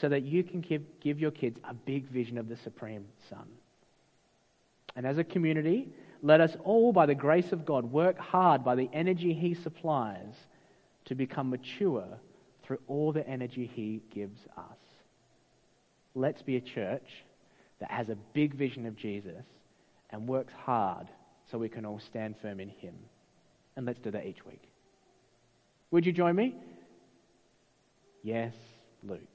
so 0.00 0.08
that 0.08 0.22
you 0.22 0.42
can 0.42 0.60
give, 0.60 0.82
give 1.00 1.20
your 1.20 1.30
kids 1.30 1.58
a 1.68 1.74
big 1.74 2.06
vision 2.08 2.38
of 2.38 2.48
the 2.48 2.56
Supreme 2.56 3.04
Son. 3.28 3.46
And 4.96 5.06
as 5.06 5.18
a 5.18 5.24
community, 5.24 5.92
let 6.22 6.40
us 6.40 6.56
all, 6.64 6.92
by 6.92 7.06
the 7.06 7.14
grace 7.14 7.52
of 7.52 7.66
God, 7.66 7.90
work 7.90 8.18
hard 8.18 8.64
by 8.64 8.74
the 8.74 8.88
energy 8.92 9.32
He 9.32 9.54
supplies 9.54 10.34
to 11.06 11.14
become 11.14 11.50
mature 11.50 12.06
through 12.62 12.78
all 12.86 13.12
the 13.12 13.26
energy 13.28 13.70
He 13.72 14.02
gives 14.10 14.40
us. 14.56 14.78
Let's 16.14 16.42
be 16.42 16.56
a 16.56 16.60
church 16.60 17.24
that 17.80 17.90
has 17.90 18.08
a 18.08 18.16
big 18.32 18.54
vision 18.54 18.86
of 18.86 18.96
Jesus 18.96 19.44
and 20.10 20.28
works 20.28 20.52
hard 20.52 21.08
so 21.50 21.58
we 21.58 21.68
can 21.68 21.84
all 21.84 21.98
stand 21.98 22.36
firm 22.40 22.60
in 22.60 22.68
Him. 22.68 22.94
And 23.76 23.86
let's 23.86 23.98
do 23.98 24.10
that 24.10 24.26
each 24.26 24.44
week. 24.46 24.62
Would 25.90 26.06
you 26.06 26.12
join 26.12 26.36
me? 26.36 26.54
Yes, 28.22 28.54
Luke. 29.02 29.31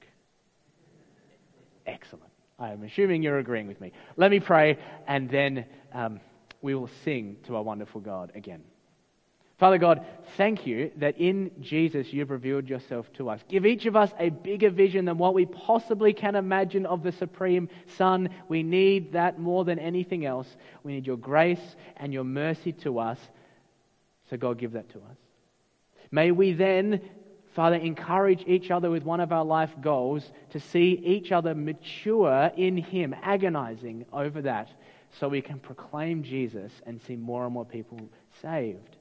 Excellent. 1.88 2.30
I 2.58 2.72
am 2.72 2.82
assuming 2.82 3.22
you're 3.22 3.38
agreeing 3.38 3.66
with 3.66 3.80
me. 3.80 3.92
Let 4.16 4.30
me 4.30 4.40
pray, 4.40 4.78
and 5.06 5.30
then 5.30 5.64
um, 5.92 6.20
we 6.60 6.74
will 6.74 6.90
sing 7.04 7.36
to 7.46 7.56
our 7.56 7.62
wonderful 7.62 8.00
God 8.00 8.32
again. 8.34 8.62
Father 9.58 9.78
God, 9.78 10.06
thank 10.36 10.66
you 10.66 10.92
that 10.96 11.18
in 11.18 11.50
Jesus 11.60 12.12
you've 12.12 12.30
revealed 12.30 12.68
yourself 12.68 13.12
to 13.14 13.28
us. 13.28 13.40
Give 13.48 13.66
each 13.66 13.86
of 13.86 13.96
us 13.96 14.10
a 14.18 14.28
bigger 14.28 14.70
vision 14.70 15.04
than 15.04 15.18
what 15.18 15.34
we 15.34 15.46
possibly 15.46 16.12
can 16.12 16.36
imagine 16.36 16.86
of 16.86 17.02
the 17.02 17.10
Supreme 17.10 17.68
Son. 17.96 18.28
We 18.48 18.62
need 18.62 19.12
that 19.14 19.40
more 19.40 19.64
than 19.64 19.80
anything 19.80 20.24
else. 20.24 20.46
We 20.84 20.92
need 20.92 21.08
your 21.08 21.16
grace 21.16 21.74
and 21.96 22.12
your 22.12 22.22
mercy 22.22 22.72
to 22.84 23.00
us. 23.00 23.18
So, 24.30 24.36
God, 24.36 24.58
give 24.58 24.72
that 24.72 24.90
to 24.90 24.98
us. 24.98 25.16
May 26.12 26.30
we 26.30 26.52
then 26.52 27.00
Father, 27.58 27.74
encourage 27.74 28.44
each 28.46 28.70
other 28.70 28.88
with 28.88 29.02
one 29.02 29.18
of 29.18 29.32
our 29.32 29.44
life 29.44 29.72
goals 29.80 30.30
to 30.50 30.60
see 30.60 31.02
each 31.04 31.32
other 31.32 31.56
mature 31.56 32.52
in 32.56 32.76
Him, 32.76 33.16
agonizing 33.20 34.06
over 34.12 34.42
that, 34.42 34.68
so 35.18 35.28
we 35.28 35.40
can 35.40 35.58
proclaim 35.58 36.22
Jesus 36.22 36.70
and 36.86 37.02
see 37.02 37.16
more 37.16 37.44
and 37.46 37.52
more 37.52 37.64
people 37.64 37.98
saved. 38.40 38.94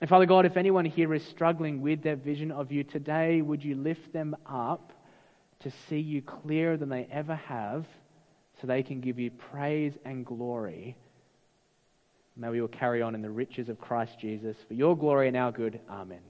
And 0.00 0.08
Father 0.08 0.24
God, 0.24 0.46
if 0.46 0.56
anyone 0.56 0.86
here 0.86 1.12
is 1.12 1.22
struggling 1.22 1.82
with 1.82 2.00
their 2.02 2.16
vision 2.16 2.50
of 2.50 2.72
you 2.72 2.84
today, 2.84 3.42
would 3.42 3.62
you 3.62 3.74
lift 3.74 4.14
them 4.14 4.34
up 4.46 4.94
to 5.60 5.70
see 5.90 6.00
you 6.00 6.22
clearer 6.22 6.78
than 6.78 6.88
they 6.88 7.06
ever 7.12 7.34
have 7.34 7.84
so 8.58 8.66
they 8.66 8.82
can 8.82 9.02
give 9.02 9.18
you 9.18 9.30
praise 9.30 9.92
and 10.06 10.24
glory? 10.24 10.96
May 12.34 12.48
we 12.48 12.62
all 12.62 12.68
carry 12.68 13.02
on 13.02 13.14
in 13.14 13.20
the 13.20 13.28
riches 13.28 13.68
of 13.68 13.78
Christ 13.78 14.18
Jesus 14.18 14.56
for 14.66 14.72
your 14.72 14.96
glory 14.96 15.28
and 15.28 15.36
our 15.36 15.52
good. 15.52 15.80
Amen. 15.90 16.20